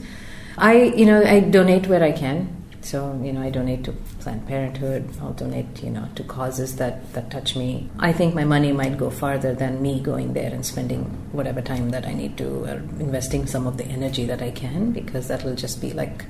I 0.58 0.74
you 0.84 1.06
know 1.06 1.24
I 1.24 1.40
donate 1.40 1.88
where 1.88 2.04
I 2.04 2.12
can. 2.12 2.64
So 2.82 3.18
you 3.24 3.32
know, 3.32 3.42
I 3.42 3.50
donate 3.50 3.86
to 3.86 3.94
Planned 4.20 4.46
Parenthood. 4.46 5.10
I'll 5.22 5.32
donate, 5.32 5.82
you 5.82 5.90
know, 5.90 6.08
to 6.16 6.24
causes 6.24 6.76
that 6.76 7.14
that 7.14 7.32
touch 7.32 7.56
me. 7.56 7.90
I 7.98 8.12
think 8.12 8.36
my 8.36 8.44
money 8.44 8.74
might 8.74 8.98
go 8.98 9.10
farther 9.10 9.56
than 9.56 9.82
me 9.82 10.02
going 10.02 10.34
there 10.34 10.54
and 10.54 10.66
spending 10.66 11.06
whatever 11.32 11.62
time 11.62 11.92
that 11.92 12.06
I 12.06 12.14
need 12.14 12.38
to, 12.40 12.66
or 12.66 12.76
investing 13.00 13.48
some 13.48 13.68
of 13.68 13.78
the 13.78 13.86
energy 13.86 14.26
that 14.26 14.42
I 14.42 14.52
can, 14.52 14.92
because 14.92 15.30
that 15.30 15.46
will 15.46 15.56
just 15.56 15.80
be 15.80 15.94
like, 15.94 16.26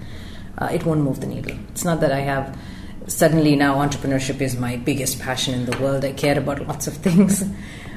uh, 0.58 0.70
it 0.72 0.86
won't 0.86 1.02
move 1.02 1.20
the 1.22 1.28
needle. 1.28 1.58
It's 1.70 1.86
not 1.86 2.00
that 2.02 2.12
I 2.12 2.20
have 2.20 2.58
suddenly 3.08 3.56
now 3.56 3.76
entrepreneurship 3.76 4.40
is 4.42 4.58
my 4.58 4.78
biggest 4.78 5.20
passion 5.20 5.54
in 5.54 5.66
the 5.66 5.78
world. 5.80 6.06
I 6.06 6.14
care 6.14 6.38
about 6.38 6.66
lots 6.68 6.88
of 6.88 6.94
things, 7.08 7.44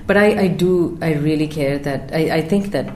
but 0.07 0.17
I, 0.17 0.41
I 0.43 0.49
do. 0.49 0.99
I 1.03 1.15
really 1.15 1.49
care 1.49 1.79
that 1.79 2.13
I, 2.13 2.37
I 2.37 2.43
think 2.43 2.73
that 2.73 2.93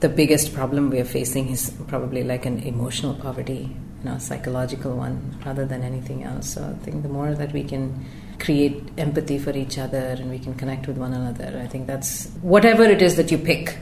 the 0.00 0.08
biggest 0.08 0.52
problem 0.52 0.90
we 0.90 1.00
are 1.00 1.04
facing 1.04 1.48
is 1.48 1.70
probably 1.88 2.22
like 2.22 2.44
an 2.44 2.58
emotional 2.60 3.14
poverty 3.14 3.74
you 4.04 4.10
know, 4.10 4.18
psychological 4.18 4.94
one 4.96 5.40
rather 5.44 5.64
than 5.64 5.82
anything 5.82 6.22
else. 6.22 6.54
So 6.54 6.62
I 6.62 6.84
think 6.84 7.02
the 7.02 7.08
more 7.08 7.34
that 7.34 7.52
we 7.52 7.64
can 7.64 8.04
create 8.38 8.82
empathy 8.98 9.38
for 9.38 9.50
each 9.56 9.78
other 9.78 9.98
and 9.98 10.30
we 10.30 10.38
can 10.38 10.54
connect 10.54 10.86
with 10.86 10.98
one 10.98 11.12
another, 11.12 11.58
I 11.62 11.66
think 11.66 11.86
that's 11.86 12.28
whatever 12.42 12.84
it 12.84 13.00
is 13.00 13.16
that 13.16 13.30
you 13.30 13.38
pick. 13.38 13.78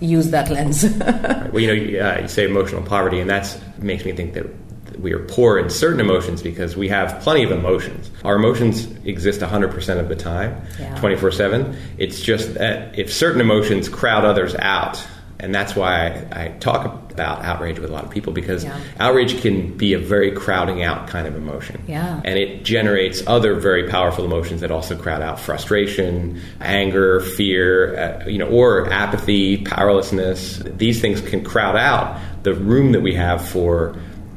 Use 0.00 0.30
that 0.30 0.50
lens. 0.50 0.84
right. 0.98 1.52
Well, 1.52 1.62
you 1.62 1.98
know, 1.98 2.08
uh, 2.08 2.20
you 2.20 2.28
say 2.28 2.44
emotional 2.44 2.82
poverty, 2.82 3.20
and 3.20 3.30
that 3.30 3.58
makes 3.78 4.04
me 4.04 4.12
think 4.12 4.34
that 4.34 4.46
we 4.98 5.12
are 5.12 5.20
poor 5.20 5.58
in 5.58 5.70
certain 5.70 6.00
emotions 6.00 6.42
because 6.42 6.76
we 6.76 6.88
have 6.88 7.20
plenty 7.22 7.42
of 7.42 7.50
emotions. 7.50 8.10
Our 8.24 8.36
emotions 8.36 8.86
exist 9.04 9.40
100% 9.40 10.00
of 10.00 10.08
the 10.08 10.16
time, 10.16 10.60
24 10.96 11.30
yeah. 11.30 11.36
7. 11.36 11.76
It's 11.98 12.20
just 12.20 12.54
that 12.54 12.98
if 12.98 13.12
certain 13.12 13.40
emotions 13.40 13.88
crowd 13.88 14.24
others 14.24 14.54
out, 14.56 15.04
and 15.38 15.54
that's 15.54 15.76
why 15.76 16.06
I, 16.32 16.44
I, 16.44 16.48
talk 16.60 16.86
about 17.12 17.44
outrage 17.44 17.78
with 17.78 17.90
a 17.90 17.92
lot 17.92 18.04
of 18.04 18.10
people 18.10 18.32
because 18.32 18.64
yeah. 18.64 18.78
outrage 18.98 19.40
can 19.42 19.76
be 19.76 19.92
a 19.92 19.98
very 19.98 20.30
crowding 20.32 20.82
out 20.82 21.08
kind 21.08 21.26
of 21.26 21.36
emotion. 21.36 21.82
Yeah. 21.86 22.20
And 22.24 22.38
it 22.38 22.64
generates 22.64 23.22
other 23.26 23.54
very 23.54 23.88
powerful 23.88 24.24
emotions 24.24 24.62
that 24.62 24.70
also 24.70 24.96
crowd 24.96 25.22
out 25.22 25.38
frustration, 25.38 26.40
anger, 26.60 27.20
fear, 27.20 27.98
uh, 27.98 28.26
you 28.26 28.38
know, 28.38 28.48
or 28.48 28.90
apathy, 28.90 29.58
powerlessness. 29.58 30.62
These 30.64 31.00
things 31.00 31.20
can 31.20 31.44
crowd 31.44 31.76
out 31.76 32.18
the 32.42 32.54
room 32.54 32.92
that 32.92 33.00
we 33.00 33.14
have 33.14 33.46
for 33.46 33.96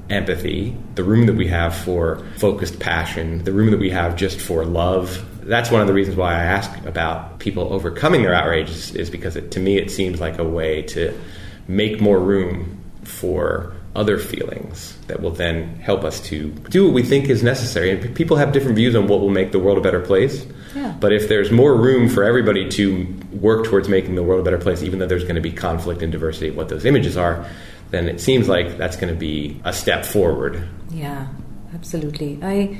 empathy, 0.09 0.75
the 0.95 1.03
room 1.03 1.27
that 1.27 1.35
we 1.35 1.47
have 1.47 1.75
for 1.75 2.25
focused 2.37 2.79
passion, 2.79 3.43
the 3.43 3.53
room 3.53 3.71
that 3.71 3.79
we 3.79 3.91
have 3.91 4.15
just 4.15 4.41
for 4.41 4.65
love, 4.65 5.25
that's 5.43 5.71
one 5.71 5.81
of 5.81 5.87
the 5.87 5.93
reasons 5.93 6.17
why 6.17 6.33
I 6.33 6.43
ask 6.43 6.85
about 6.85 7.39
people 7.39 7.73
overcoming 7.73 8.21
their 8.21 8.33
outrage 8.33 8.69
is, 8.69 8.95
is 8.95 9.09
because 9.09 9.35
it, 9.35 9.51
to 9.51 9.59
me 9.59 9.77
it 9.77 9.91
seems 9.91 10.19
like 10.19 10.37
a 10.37 10.43
way 10.43 10.81
to 10.83 11.19
make 11.67 12.01
more 12.01 12.19
room 12.19 12.81
for 13.03 13.73
other 13.95 14.17
feelings 14.17 14.97
that 15.07 15.21
will 15.21 15.31
then 15.31 15.75
help 15.77 16.03
us 16.03 16.21
to 16.21 16.49
do 16.69 16.85
what 16.85 16.93
we 16.93 17.03
think 17.03 17.27
is 17.29 17.41
necessary. 17.41 17.91
And 17.91 18.15
people 18.15 18.37
have 18.37 18.51
different 18.51 18.75
views 18.75 18.95
on 18.95 19.07
what 19.07 19.19
will 19.19 19.29
make 19.29 19.51
the 19.51 19.59
world 19.59 19.77
a 19.77 19.81
better 19.81 19.99
place. 19.99 20.45
Yeah. 20.75 20.95
But 20.99 21.11
if 21.11 21.27
there's 21.27 21.51
more 21.51 21.75
room 21.75 22.07
for 22.07 22.23
everybody 22.23 22.69
to 22.69 23.19
work 23.31 23.65
towards 23.65 23.89
making 23.89 24.15
the 24.15 24.23
world 24.23 24.41
a 24.41 24.43
better 24.43 24.59
place, 24.59 24.83
even 24.83 24.99
though 24.99 25.07
there's 25.07 25.23
going 25.23 25.35
to 25.35 25.41
be 25.41 25.51
conflict 25.51 26.01
and 26.01 26.11
diversity 26.11 26.49
of 26.49 26.55
what 26.55 26.69
those 26.69 26.85
images 26.85 27.17
are, 27.17 27.45
then 27.89 28.07
it 28.07 28.21
seems 28.21 28.47
like 28.47 28.77
that's 28.77 28.95
going 28.95 29.11
to 29.11 29.19
be 29.19 29.59
a 29.63 29.73
step 29.73 30.05
forward. 30.05 30.67
Yeah, 30.91 31.27
absolutely. 31.73 32.39
I 32.43 32.79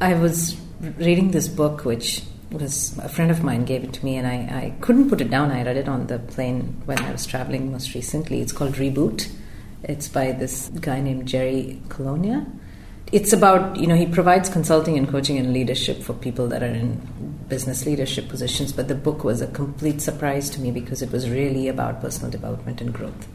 I 0.00 0.14
was 0.14 0.60
reading 0.82 1.30
this 1.30 1.48
book, 1.48 1.84
which 1.84 2.22
was 2.50 2.98
a 2.98 3.08
friend 3.08 3.30
of 3.30 3.42
mine 3.42 3.64
gave 3.64 3.84
it 3.84 3.92
to 3.94 4.04
me, 4.04 4.16
and 4.16 4.26
I, 4.26 4.34
I 4.34 4.74
couldn't 4.80 5.08
put 5.08 5.20
it 5.20 5.30
down. 5.30 5.50
I 5.50 5.62
read 5.62 5.76
it 5.76 5.88
on 5.88 6.06
the 6.06 6.18
plane 6.18 6.82
when 6.84 6.98
I 6.98 7.12
was 7.12 7.26
traveling 7.26 7.72
most 7.72 7.94
recently. 7.94 8.40
It's 8.40 8.52
called 8.52 8.74
Reboot. 8.74 9.30
It's 9.84 10.08
by 10.08 10.32
this 10.32 10.68
guy 10.80 11.00
named 11.00 11.26
Jerry 11.26 11.80
Colonna. 11.88 12.46
It's 13.10 13.32
about, 13.32 13.76
you 13.76 13.86
know, 13.86 13.94
he 13.94 14.06
provides 14.06 14.48
consulting 14.48 14.96
and 14.96 15.08
coaching 15.08 15.36
and 15.38 15.52
leadership 15.52 16.02
for 16.02 16.14
people 16.14 16.48
that 16.48 16.62
are 16.62 16.66
in 16.66 16.96
business 17.48 17.84
leadership 17.84 18.28
positions, 18.28 18.72
but 18.72 18.88
the 18.88 18.94
book 18.94 19.22
was 19.24 19.42
a 19.42 19.46
complete 19.48 20.00
surprise 20.00 20.48
to 20.50 20.60
me 20.60 20.70
because 20.70 21.02
it 21.02 21.12
was 21.12 21.28
really 21.28 21.68
about 21.68 22.00
personal 22.00 22.30
development 22.30 22.80
and 22.80 22.92
growth 22.94 23.28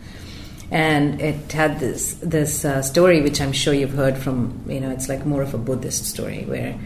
and 0.69 1.21
it 1.21 1.51
had 1.53 1.79
this 1.79 2.15
this 2.15 2.65
uh, 2.65 2.81
story 2.81 3.21
which 3.21 3.39
I'm 3.39 3.53
sure 3.53 3.73
you've 3.73 3.93
heard 3.93 4.17
from 4.17 4.65
you 4.67 4.81
know 4.81 4.89
it's 4.89 5.07
like 5.07 5.25
more 5.25 5.41
of 5.41 5.53
a 5.53 5.57
Buddhist 5.57 6.05
story 6.05 6.43
where 6.43 6.77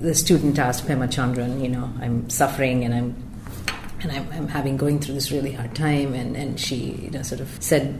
the 0.00 0.14
student 0.14 0.58
asked 0.58 0.86
Pema 0.86 1.08
Chödrön, 1.08 1.62
you 1.62 1.68
know, 1.68 1.90
I'm 2.00 2.28
suffering 2.28 2.84
and 2.84 2.94
I'm 2.94 3.26
and 4.02 4.12
I'm, 4.12 4.30
I'm, 4.30 4.48
having 4.48 4.76
going 4.76 5.00
through 5.00 5.14
this 5.14 5.32
really 5.32 5.52
hard 5.52 5.74
time. 5.74 6.12
And, 6.12 6.36
and 6.36 6.60
she 6.60 6.76
you 6.76 7.10
know 7.10 7.22
sort 7.22 7.40
of 7.40 7.56
said 7.60 7.98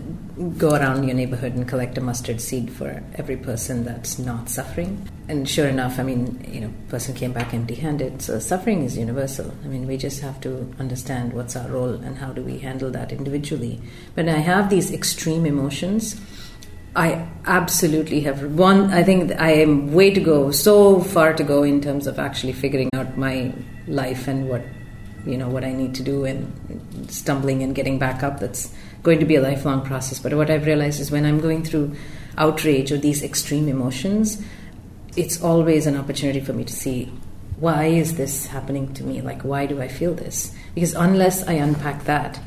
go 0.59 0.75
around 0.75 1.05
your 1.05 1.15
neighborhood 1.15 1.55
and 1.55 1.67
collect 1.67 1.97
a 1.97 2.01
mustard 2.03 2.41
seed 2.41 2.71
for 2.71 3.03
every 3.15 3.37
person 3.37 3.85
that's 3.85 4.19
not 4.19 4.49
suffering. 4.49 5.09
And 5.29 5.49
sure 5.49 5.67
enough 5.67 5.99
i 5.99 6.03
mean 6.03 6.47
you 6.47 6.61
know 6.61 6.73
person 6.89 7.15
came 7.15 7.33
back 7.33 7.55
empty 7.55 7.75
handed 7.75 8.21
so 8.23 8.39
suffering 8.39 8.85
is 8.85 8.97
universal. 8.97 9.53
I 9.65 9.69
mean 9.69 9.87
we 9.87 9.97
just 9.97 10.21
have 10.21 10.41
to 10.43 10.73
understand 10.79 11.33
what's 11.33 11.57
our 11.57 11.69
role 11.69 11.95
and 11.95 12.19
how 12.19 12.33
do 12.33 12.43
we 12.43 12.59
handle 12.59 12.91
that 12.91 13.11
individually. 13.11 13.81
When 14.15 14.29
i 14.29 14.39
have 14.39 14.69
these 14.69 14.93
extreme 14.93 15.47
emotions 15.47 16.21
I 16.97 17.29
absolutely 17.45 18.21
have 18.23 18.43
one. 18.55 18.91
I 18.91 19.03
think 19.03 19.31
I 19.39 19.51
am 19.51 19.93
way 19.93 20.11
to 20.11 20.21
go, 20.21 20.51
so 20.51 21.01
far 21.01 21.35
to 21.35 21.45
go 21.45 21.63
in 21.63 21.83
terms 21.83 22.07
of 22.07 22.19
actually 22.19 22.55
figuring 22.55 22.89
out 22.95 23.19
my 23.19 23.53
life 23.87 24.27
and 24.27 24.49
what 24.49 24.65
you 25.27 25.37
know 25.37 25.49
what 25.49 25.65
I 25.65 25.73
need 25.73 25.95
to 25.97 26.03
do 26.03 26.25
and 26.25 27.11
stumbling 27.11 27.63
and 27.63 27.75
getting 27.75 27.99
back 27.99 28.23
up. 28.23 28.41
That's 28.41 28.73
going 29.03 29.21
to 29.21 29.27
be 29.27 29.37
a 29.37 29.43
lifelong 29.43 29.85
process. 29.85 30.19
But 30.19 30.33
what 30.35 30.51
I've 30.51 30.65
realized 30.65 30.99
is 30.99 31.11
when 31.11 31.27
I'm 31.27 31.41
going 31.41 31.65
through 31.65 31.95
outrage 32.39 32.91
or 32.91 32.97
these 32.97 33.23
extreme 33.23 33.69
emotions, 33.69 34.43
it's 35.17 35.43
always 35.43 35.87
an 35.87 35.97
opportunity 35.97 36.41
for 36.41 36.55
me 36.55 36.65
to 36.65 36.73
see 36.73 37.13
why 37.59 37.87
is 37.87 38.17
this 38.17 38.47
happening 38.47 38.93
to 38.95 39.05
me? 39.05 39.21
Like 39.21 39.43
why 39.43 39.67
do 39.67 39.83
I 39.83 39.89
feel 39.89 40.15
this? 40.15 40.55
Because 40.75 40.95
unless 40.95 41.47
I 41.47 41.55
unpack 41.55 42.05
that, 42.05 42.41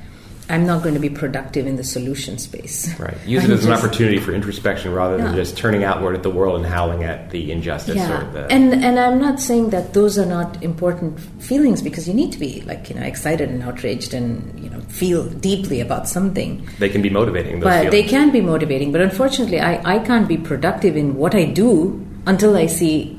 I'm 0.50 0.66
not 0.66 0.82
going 0.82 0.96
to 0.96 1.00
be 1.00 1.12
productive 1.12 1.68
in 1.68 1.76
the 1.76 1.84
solution 1.84 2.40
space. 2.40 3.00
Right. 3.00 3.16
Use 3.26 3.44
it 3.44 3.52
as 3.52 3.66
an 3.66 3.72
opportunity 3.72 4.20
for 4.20 4.34
introspection 4.34 4.92
rather 4.92 5.18
yeah. 5.18 5.26
than 5.26 5.36
just 5.36 5.56
turning 5.56 5.84
outward 5.84 6.16
at 6.16 6.24
the 6.24 6.32
world 6.32 6.56
and 6.56 6.66
howling 6.66 7.04
at 7.04 7.30
the 7.30 7.52
injustice 7.52 7.98
yeah. 7.98 8.28
or 8.28 8.32
the 8.32 8.48
And 8.52 8.74
and 8.74 9.00
I'm 9.00 9.20
not 9.20 9.40
saying 9.40 9.70
that 9.70 9.94
those 9.94 10.18
are 10.18 10.26
not 10.26 10.62
important 10.64 11.20
feelings 11.42 11.84
because 11.84 12.08
you 12.08 12.16
need 12.16 12.32
to 12.32 12.40
be 12.40 12.62
like, 12.62 12.90
you 12.90 12.96
know, 12.96 13.04
excited 13.04 13.50
and 13.50 13.62
outraged 13.62 14.14
and, 14.14 14.60
you 14.60 14.70
know, 14.72 14.82
feel 14.82 15.30
deeply 15.30 15.82
about 15.82 16.10
something. 16.10 16.68
They 16.80 16.90
can 16.90 17.04
be 17.04 17.12
motivating 17.12 17.60
But 17.60 17.72
feelings. 17.72 17.92
they 17.92 18.04
can 18.04 18.32
be 18.32 18.42
motivating, 18.42 18.92
but 18.92 19.02
unfortunately 19.02 19.60
I, 19.60 19.98
I 19.98 20.00
can't 20.00 20.28
be 20.28 20.38
productive 20.38 20.98
in 20.98 21.16
what 21.16 21.36
I 21.36 21.46
do 21.46 22.06
until 22.26 22.58
I 22.58 22.66
see 22.66 23.16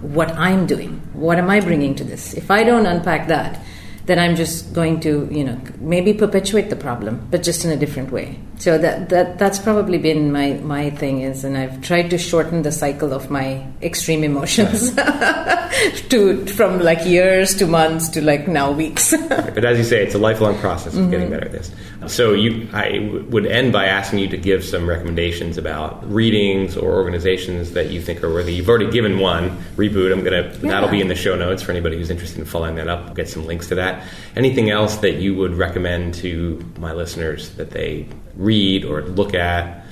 what 0.00 0.30
I'm 0.32 0.66
doing. 0.66 1.00
What 1.12 1.38
am 1.38 1.50
I 1.50 1.60
bringing 1.60 1.96
to 1.96 2.04
this? 2.04 2.34
If 2.34 2.50
I 2.52 2.62
don't 2.62 2.86
unpack 2.86 3.26
that, 3.28 3.60
then 4.08 4.18
I'm 4.18 4.36
just 4.36 4.72
going 4.72 5.00
to, 5.00 5.28
you 5.30 5.44
know, 5.44 5.60
maybe 5.80 6.14
perpetuate 6.14 6.70
the 6.70 6.76
problem, 6.76 7.28
but 7.30 7.42
just 7.42 7.66
in 7.66 7.70
a 7.70 7.76
different 7.76 8.10
way. 8.10 8.40
So 8.56 8.78
that 8.78 9.10
that 9.10 9.38
that's 9.38 9.58
probably 9.58 9.98
been 9.98 10.32
my 10.32 10.54
my 10.54 10.88
thing 10.88 11.20
is, 11.20 11.44
and 11.44 11.58
I've 11.58 11.82
tried 11.82 12.08
to 12.10 12.18
shorten 12.18 12.62
the 12.62 12.72
cycle 12.72 13.12
of 13.12 13.30
my 13.30 13.66
extreme 13.82 14.24
emotions 14.24 14.94
to 16.08 16.46
from 16.46 16.80
like 16.80 17.04
years 17.04 17.54
to 17.56 17.66
months 17.66 18.08
to 18.10 18.22
like 18.22 18.48
now 18.48 18.72
weeks. 18.72 19.14
but 19.28 19.64
as 19.64 19.76
you 19.76 19.84
say, 19.84 20.02
it's 20.02 20.14
a 20.14 20.18
lifelong 20.18 20.58
process 20.58 20.94
of 20.94 21.00
mm-hmm. 21.00 21.10
getting 21.10 21.30
better 21.30 21.44
at 21.44 21.52
this. 21.52 21.70
So 22.08 22.32
you, 22.32 22.68
I 22.72 22.98
w- 22.98 23.24
would 23.30 23.46
end 23.46 23.72
by 23.72 23.86
asking 23.86 24.20
you 24.20 24.28
to 24.28 24.36
give 24.36 24.64
some 24.64 24.88
recommendations 24.88 25.58
about 25.58 26.10
readings 26.10 26.76
or 26.76 26.92
organizations 26.94 27.72
that 27.72 27.90
you 27.90 28.00
think 28.00 28.22
are 28.24 28.32
worthy. 28.32 28.54
You've 28.54 28.68
already 28.68 28.90
given 28.90 29.18
one, 29.18 29.50
Reboot. 29.76 30.12
I'm 30.12 30.24
gonna 30.24 30.50
yeah. 30.60 30.70
that'll 30.70 30.88
be 30.88 31.00
in 31.00 31.08
the 31.08 31.14
show 31.14 31.36
notes 31.36 31.62
for 31.62 31.70
anybody 31.72 31.96
who's 31.96 32.10
interested 32.10 32.38
in 32.38 32.44
following 32.44 32.76
that 32.76 32.88
up. 32.88 33.06
I'll 33.08 33.14
get 33.14 33.28
some 33.28 33.46
links 33.46 33.68
to 33.68 33.74
that. 33.76 34.06
Anything 34.36 34.70
else 34.70 34.96
that 34.96 35.16
you 35.16 35.34
would 35.36 35.54
recommend 35.54 36.14
to 36.14 36.64
my 36.78 36.92
listeners 36.92 37.50
that 37.56 37.70
they 37.70 38.08
read 38.36 38.84
or 38.84 39.02
look 39.02 39.34
at? 39.34 39.84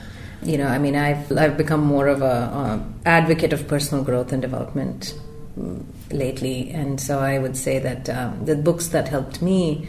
You 0.43 0.59
know, 0.59 0.67
I 0.67 0.79
mean, 0.79 0.97
I've 0.97 1.31
I've 1.37 1.57
become 1.57 1.81
more 1.81 2.09
of 2.09 2.23
a 2.23 2.25
uh, 2.25 2.81
advocate 3.05 3.53
of 3.53 3.69
personal 3.69 4.05
growth 4.05 4.33
and 4.33 4.41
development 4.41 5.19
mm, 5.59 5.85
lately, 6.11 6.71
and 6.71 7.01
so 7.01 7.19
I 7.19 7.39
would 7.39 7.57
say 7.57 7.79
that 7.79 8.09
um, 8.09 8.45
the 8.45 8.57
books 8.57 8.89
that 8.89 9.09
helped 9.09 9.43
me 9.43 9.89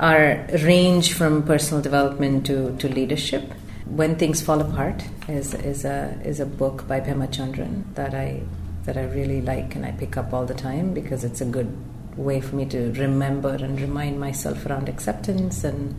are 0.00 0.46
range 0.62 1.12
from 1.12 1.42
personal 1.42 1.82
development 1.82 2.46
to, 2.46 2.76
to 2.78 2.88
leadership. 2.88 3.52
When 3.86 4.16
Things 4.16 4.42
Fall 4.42 4.60
Apart 4.60 5.04
is, 5.28 5.54
is, 5.54 5.84
a, 5.84 6.18
is 6.24 6.40
a 6.40 6.46
book 6.46 6.86
by 6.86 7.00
Pema 7.00 7.28
Chödrön 7.28 7.94
that 7.94 8.14
I, 8.14 8.42
that 8.84 8.96
I 8.96 9.04
really 9.04 9.40
like 9.40 9.74
and 9.74 9.84
I 9.84 9.92
pick 9.92 10.16
up 10.16 10.32
all 10.32 10.46
the 10.46 10.54
time 10.54 10.94
because 10.94 11.24
it's 11.24 11.40
a 11.40 11.44
good 11.46 11.74
way 12.16 12.40
for 12.40 12.56
me 12.56 12.66
to 12.66 12.92
remember 12.92 13.50
and 13.50 13.80
remind 13.80 14.20
myself 14.20 14.66
around 14.66 14.88
acceptance 14.88 15.64
and 15.64 15.94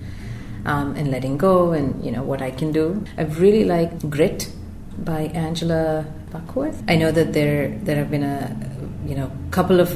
um, 0.65 0.95
and 0.95 1.09
letting 1.09 1.38
go 1.38 1.71
and 1.71 2.03
you 2.03 2.12
know 2.12 2.23
what 2.23 2.41
I 2.41 2.51
can 2.51 2.71
do. 2.71 3.03
I've 3.17 3.39
really 3.39 3.63
liked 3.63 4.09
Grit 4.09 4.51
by 4.97 5.21
Angela 5.33 6.05
Duckworth. 6.31 6.83
I 6.88 6.95
know 6.95 7.12
that 7.12 7.33
there 7.33 7.69
there 7.83 7.95
have 7.95 8.12
been 8.12 8.23
a 8.23 8.55
you 9.05 9.15
know 9.15 9.31
couple 9.51 9.79
of 9.79 9.89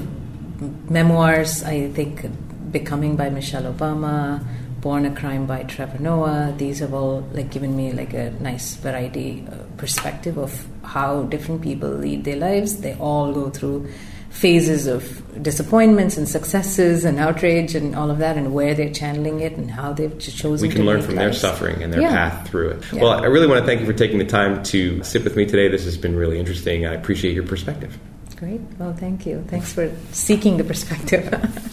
memoirs. 0.90 1.64
I 1.64 1.90
think 1.90 2.26
Becoming 2.74 3.16
by 3.16 3.30
Michelle 3.30 3.72
Obama, 3.72 4.44
Born 4.82 5.06
a 5.06 5.16
Crime 5.16 5.46
by 5.46 5.62
Trevor 5.64 6.00
Noah. 6.00 6.54
These 6.58 6.80
have 6.80 6.94
all 6.94 7.22
like 7.32 7.52
given 7.52 7.78
me 7.78 7.94
like 7.94 8.14
a 8.14 8.32
nice 8.42 8.76
variety 8.76 9.46
uh, 9.50 9.58
perspective 9.78 10.38
of 10.40 10.66
how 10.84 11.22
different 11.24 11.62
people 11.62 11.88
lead 11.90 12.24
their 12.24 12.36
lives. 12.36 12.82
They 12.82 12.96
all 12.96 13.32
go 13.32 13.52
through 13.52 13.88
phases 14.32 14.88
of 14.88 15.04
disappointments 15.44 16.18
and 16.18 16.28
successes 16.28 17.06
and 17.06 17.20
outrage 17.20 17.76
and 17.76 17.96
all 17.96 18.10
of 18.10 18.18
that, 18.18 18.36
and 18.38 18.56
where 18.56 18.74
they're 18.74 18.92
channeling 18.92 19.42
it 19.42 19.56
and 19.56 19.70
how 19.70 19.94
they've 19.94 20.18
chosen. 20.20 20.68
We 20.68 20.74
can 20.74 20.82
to 20.82 20.88
learn 20.88 21.04
from 21.04 21.16
their 21.16 21.32
suffering 21.32 21.84
and 21.84 21.94
their 21.94 22.02
Yeah. 22.02 22.10
path 22.30 22.48
through 22.50 22.70
it. 22.72 22.84
Yeah. 22.92 23.02
Well, 23.04 23.12
I 23.24 23.28
really 23.28 23.46
want 23.46 23.60
to 23.62 23.66
thank 23.68 23.82
you 23.82 23.86
for 23.86 23.94
taking 23.94 24.18
the 24.18 24.26
time 24.26 24.64
to 24.64 25.04
sit 25.04 25.24
with 25.24 25.36
me 25.36 25.46
today. 25.46 25.68
This 25.70 25.86
has 25.86 25.96
been 25.96 26.16
really 26.16 26.40
interesting. 26.40 26.88
I 26.88 26.96
appreciate 26.96 27.36
your 27.36 27.46
perspective. 27.46 27.96
Great. 28.36 28.62
Well, 28.80 28.94
thank 28.94 29.28
you. 29.28 29.46
Thanks 29.48 29.72
for 29.72 29.92
seeking 30.12 30.58
the 30.58 30.64
perspective. 30.64 31.30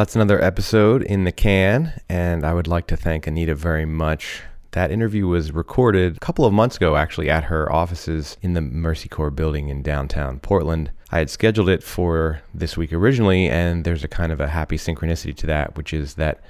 That's 0.00 0.16
another 0.16 0.42
episode 0.42 1.02
in 1.02 1.24
the 1.24 1.30
can, 1.30 1.92
and 2.08 2.42
I 2.42 2.54
would 2.54 2.66
like 2.66 2.86
to 2.86 2.96
thank 2.96 3.26
Anita 3.26 3.54
very 3.54 3.84
much. 3.84 4.40
That 4.70 4.90
interview 4.90 5.26
was 5.26 5.52
recorded 5.52 6.16
a 6.16 6.20
couple 6.20 6.46
of 6.46 6.54
months 6.54 6.76
ago, 6.76 6.96
actually, 6.96 7.28
at 7.28 7.44
her 7.44 7.70
offices 7.70 8.38
in 8.40 8.54
the 8.54 8.62
Mercy 8.62 9.10
Corps 9.10 9.30
building 9.30 9.68
in 9.68 9.82
downtown 9.82 10.40
Portland. 10.40 10.90
I 11.10 11.18
had 11.18 11.28
scheduled 11.28 11.68
it 11.68 11.82
for 11.82 12.40
this 12.54 12.78
week 12.78 12.94
originally, 12.94 13.50
and 13.50 13.84
there's 13.84 14.02
a 14.02 14.08
kind 14.08 14.32
of 14.32 14.40
a 14.40 14.48
happy 14.48 14.78
synchronicity 14.78 15.36
to 15.36 15.46
that, 15.48 15.76
which 15.76 15.92
is 15.92 16.14
that 16.14 16.40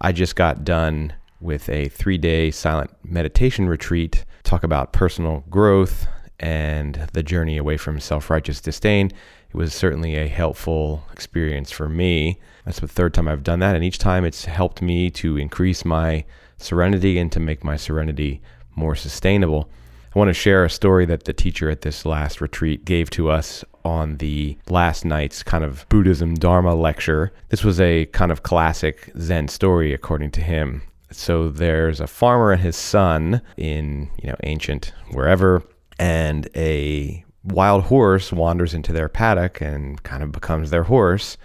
I 0.00 0.10
just 0.10 0.34
got 0.34 0.64
done 0.64 1.12
with 1.40 1.68
a 1.68 1.88
three 1.90 2.18
day 2.18 2.50
silent 2.50 2.90
meditation 3.04 3.68
retreat, 3.68 4.24
talk 4.42 4.64
about 4.64 4.92
personal 4.92 5.44
growth 5.48 6.08
and 6.40 7.06
the 7.12 7.22
journey 7.22 7.56
away 7.56 7.76
from 7.76 8.00
self 8.00 8.30
righteous 8.30 8.60
disdain. 8.60 9.12
It 9.50 9.54
was 9.56 9.72
certainly 9.72 10.16
a 10.16 10.26
helpful 10.26 11.04
experience 11.12 11.70
for 11.70 11.88
me. 11.88 12.40
That's 12.66 12.80
the 12.80 12.88
third 12.88 13.14
time 13.14 13.28
I've 13.28 13.44
done 13.44 13.60
that, 13.60 13.76
and 13.76 13.84
each 13.84 13.98
time 13.98 14.24
it's 14.24 14.44
helped 14.44 14.82
me 14.82 15.08
to 15.12 15.36
increase 15.36 15.84
my 15.84 16.24
serenity 16.58 17.16
and 17.16 17.30
to 17.30 17.40
make 17.40 17.62
my 17.62 17.76
serenity 17.76 18.42
more 18.74 18.96
sustainable. 18.96 19.70
I 20.14 20.18
want 20.18 20.30
to 20.30 20.34
share 20.34 20.64
a 20.64 20.70
story 20.70 21.06
that 21.06 21.24
the 21.24 21.32
teacher 21.32 21.70
at 21.70 21.82
this 21.82 22.04
last 22.04 22.40
retreat 22.40 22.84
gave 22.84 23.08
to 23.10 23.30
us 23.30 23.64
on 23.84 24.16
the 24.16 24.58
last 24.68 25.04
night's 25.04 25.44
kind 25.44 25.62
of 25.62 25.86
Buddhism 25.88 26.34
Dharma 26.34 26.74
lecture. 26.74 27.32
This 27.50 27.62
was 27.62 27.80
a 27.80 28.06
kind 28.06 28.32
of 28.32 28.42
classic 28.42 29.12
Zen 29.16 29.46
story, 29.46 29.94
according 29.94 30.32
to 30.32 30.40
him. 30.40 30.82
So 31.12 31.50
there's 31.50 32.00
a 32.00 32.08
farmer 32.08 32.50
and 32.50 32.62
his 32.62 32.76
son 32.76 33.42
in, 33.56 34.10
you 34.20 34.28
know, 34.28 34.36
ancient 34.42 34.92
wherever, 35.12 35.62
and 36.00 36.48
a 36.56 37.24
wild 37.44 37.84
horse 37.84 38.32
wanders 38.32 38.74
into 38.74 38.92
their 38.92 39.08
paddock 39.08 39.60
and 39.60 40.02
kind 40.02 40.24
of 40.24 40.32
becomes 40.32 40.70
their 40.70 40.82
horse. 40.82 41.36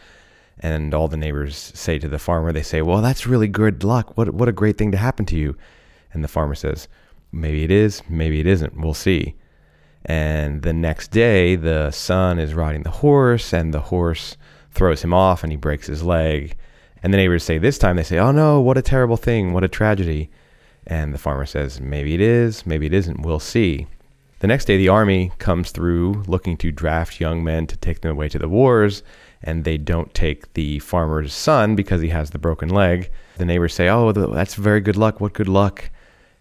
And 0.62 0.94
all 0.94 1.08
the 1.08 1.18
neighbors 1.18 1.72
say 1.76 1.98
to 1.98 2.08
the 2.08 2.20
farmer, 2.20 2.52
they 2.52 2.62
say, 2.62 2.82
Well, 2.82 3.02
that's 3.02 3.26
really 3.26 3.48
good 3.48 3.84
luck. 3.84 4.16
What, 4.18 4.34
what 4.34 4.50
a 4.50 4.54
great 4.54 4.78
thing 4.78 4.92
to 4.92 4.98
happen 4.98 5.26
to 5.28 5.36
you. 5.36 5.56
And 6.14 6.24
the 6.24 6.28
farmer 6.28 6.56
says, 6.56 6.88
Maybe 7.32 7.64
it 7.64 7.72
is, 7.72 8.04
maybe 8.10 8.40
it 8.40 8.48
isn't. 8.48 8.80
We'll 8.80 8.94
see. 8.94 9.36
And 10.06 10.62
the 10.64 10.74
next 10.74 11.10
day, 11.10 11.56
the 11.56 11.92
son 11.92 12.40
is 12.40 12.54
riding 12.54 12.84
the 12.84 12.90
horse, 12.90 13.54
and 13.54 13.74
the 13.74 13.80
horse 13.80 14.36
throws 14.72 15.04
him 15.04 15.14
off 15.14 15.44
and 15.44 15.52
he 15.52 15.58
breaks 15.58 15.88
his 15.88 16.04
leg. 16.04 16.56
And 17.04 17.14
the 17.14 17.18
neighbors 17.18 17.44
say, 17.44 17.58
This 17.58 17.78
time, 17.78 17.96
they 17.96 18.04
say, 18.04 18.20
Oh 18.20 18.32
no, 18.32 18.62
what 18.62 18.78
a 18.78 18.82
terrible 18.82 19.18
thing, 19.18 19.54
what 19.54 19.64
a 19.64 19.68
tragedy. 19.68 20.30
And 20.86 21.14
the 21.14 21.20
farmer 21.20 21.46
says, 21.46 21.82
Maybe 21.82 22.14
it 22.14 22.22
is, 22.22 22.66
maybe 22.66 22.86
it 22.86 22.94
isn't. 22.94 23.22
We'll 23.22 23.40
see. 23.40 23.88
The 24.40 24.48
next 24.48 24.66
day, 24.66 24.78
the 24.78 24.90
army 24.90 25.32
comes 25.38 25.72
through 25.72 26.24
looking 26.26 26.58
to 26.58 26.72
draft 26.72 27.20
young 27.20 27.44
men 27.44 27.68
to 27.68 27.78
take 27.78 28.02
them 28.02 28.12
away 28.12 28.28
to 28.30 28.40
the 28.40 28.50
wars, 28.50 29.04
and 29.44 29.64
they 29.64 29.78
don't 29.78 30.14
take 30.14 30.54
the 30.54 30.80
farmer's 30.80 31.34
son 31.34 31.76
because 31.76 32.02
he 32.02 32.10
has 32.10 32.30
the 32.30 32.40
broken 32.40 32.70
leg. 32.70 33.12
The 33.38 33.46
neighbors 33.46 33.74
say, 33.74 33.90
Oh, 33.90 34.12
that's 34.12 34.56
very 34.56 34.82
good 34.82 34.98
luck. 34.98 35.20
What 35.20 35.34
good 35.34 35.48
luck. 35.48 35.90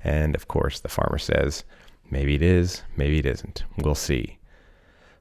And 0.03 0.35
of 0.35 0.49
course, 0.49 0.81
the 0.81 0.89
farmer 0.89 1.19
says, 1.19 1.65
Maybe 2.11 2.35
it 2.35 2.43
is, 2.43 2.83
maybe 2.97 3.19
it 3.19 3.27
isn't. 3.27 3.65
We'll 3.79 3.95
see. 3.95 4.39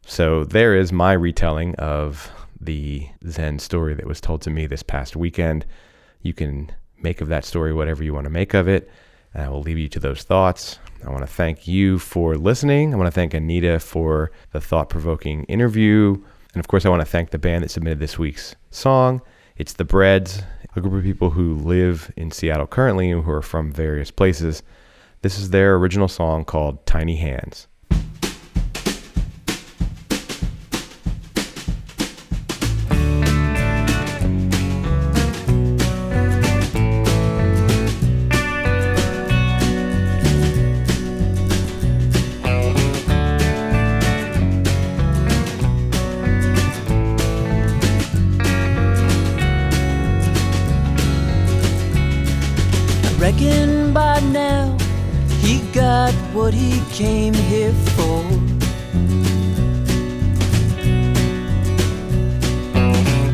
So 0.06 0.44
there 0.44 0.76
is 0.76 0.92
my 0.92 1.14
retelling 1.14 1.76
of 1.76 2.32
the 2.60 3.08
Zen 3.28 3.60
story 3.60 3.94
that 3.94 4.08
was 4.08 4.20
told 4.20 4.42
to 4.42 4.50
me 4.50 4.66
this 4.66 4.84
past 4.84 5.16
weekend. 5.16 5.66
You 6.22 6.34
can 6.34 6.72
make 7.02 7.22
of 7.22 7.28
that 7.30 7.46
story 7.46 7.74
whatever 7.74 8.04
you 8.04 8.14
want 8.14 8.26
to 8.26 8.32
make 8.32 8.54
of 8.54 8.68
it. 8.68 8.90
And 9.34 9.44
I 9.44 9.50
will 9.50 9.62
leave 9.62 9.78
you 9.78 9.88
to 9.90 10.00
those 10.00 10.24
thoughts. 10.24 10.80
I 11.06 11.10
want 11.10 11.22
to 11.22 11.28
thank 11.28 11.68
you 11.68 12.00
for 12.00 12.36
listening. 12.36 12.94
I 12.94 12.98
want 12.98 13.08
to 13.08 13.12
thank 13.12 13.34
Anita 13.34 13.80
for 13.80 14.32
the 14.52 14.60
thought 14.60 14.90
provoking 14.90 15.44
interview. 15.46 16.22
And 16.54 16.60
of 16.60 16.68
course, 16.68 16.86
I 16.86 16.90
want 16.90 17.02
to 17.02 17.06
thank 17.06 17.30
the 17.30 17.38
band 17.38 17.64
that 17.64 17.70
submitted 17.70 18.00
this 18.00 18.18
week's 18.18 18.56
song. 18.72 19.22
It's 19.56 19.74
The 19.74 19.86
Breads, 19.86 20.42
a 20.76 20.82
group 20.82 20.94
of 20.94 21.04
people 21.04 21.32
who 21.32 21.56
live 21.56 22.12
in 22.16 22.32
Seattle 22.32 22.68
currently 22.68 23.12
and 23.12 23.24
who 23.24 23.32
are 23.32 23.42
from 23.42 23.72
various 23.72 24.10
places. 24.10 24.64
This 25.22 25.38
is 25.38 25.50
their 25.50 25.76
original 25.76 26.08
song 26.08 26.46
called 26.46 26.86
Tiny 26.86 27.18
Hands. 27.18 27.68
Here. 57.74 58.24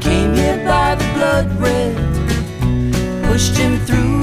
Came 0.01 0.33
here 0.35 0.63
by 0.65 0.95
the 0.95 1.07
blood 1.13 1.47
red, 1.59 1.95
pushed 3.23 3.55
him 3.57 3.77
through 3.79 4.14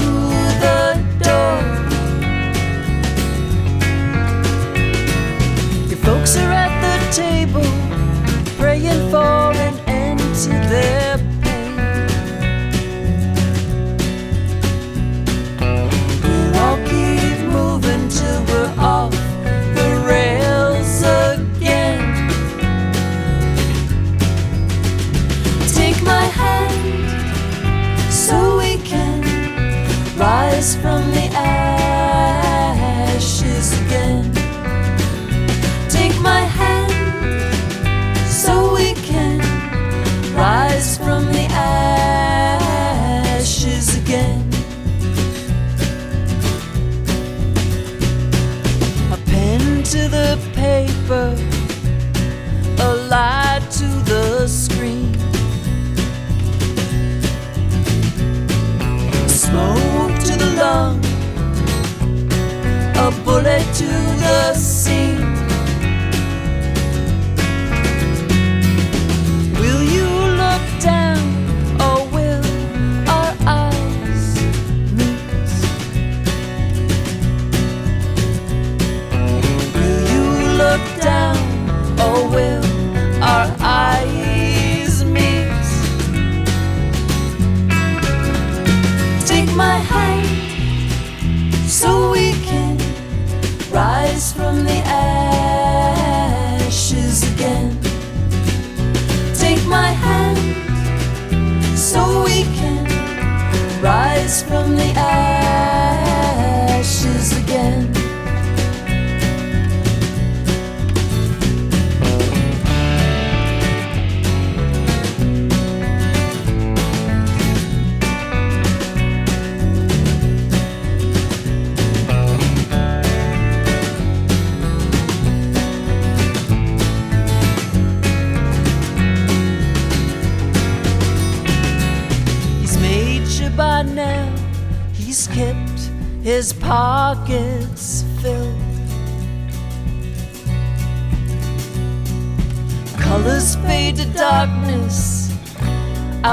scene. 64.55 65.12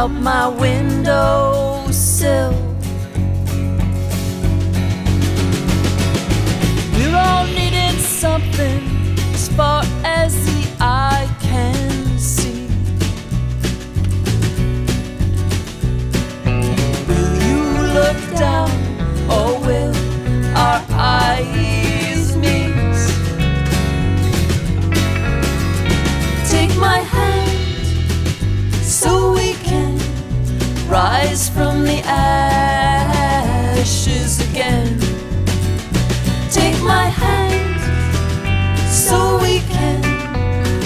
out 0.00 0.10
my 0.10 0.48
window 0.48 1.86
sill. 1.90 2.69
ashes 32.04 33.90
again. 34.50 34.98
Take 36.50 36.80
my 36.82 37.06
hand 37.08 37.80
so 38.88 39.38
we 39.42 39.60
can 39.60 40.02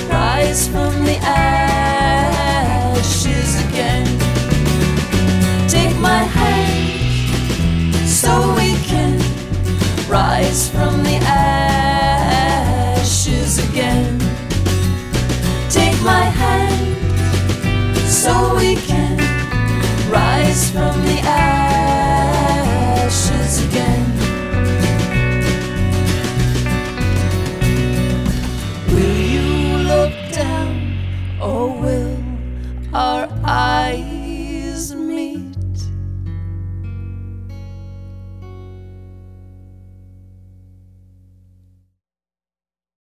rise 0.09 0.67
from 0.69 1.05
the 1.05 1.19
ashes 1.23 2.45
again. 3.69 4.07
Take 5.69 5.97
my 5.99 6.25
hand 6.39 7.95
so 8.09 8.55
we 8.57 8.75
can 8.85 9.19
rise 10.09 10.69
from 10.69 11.04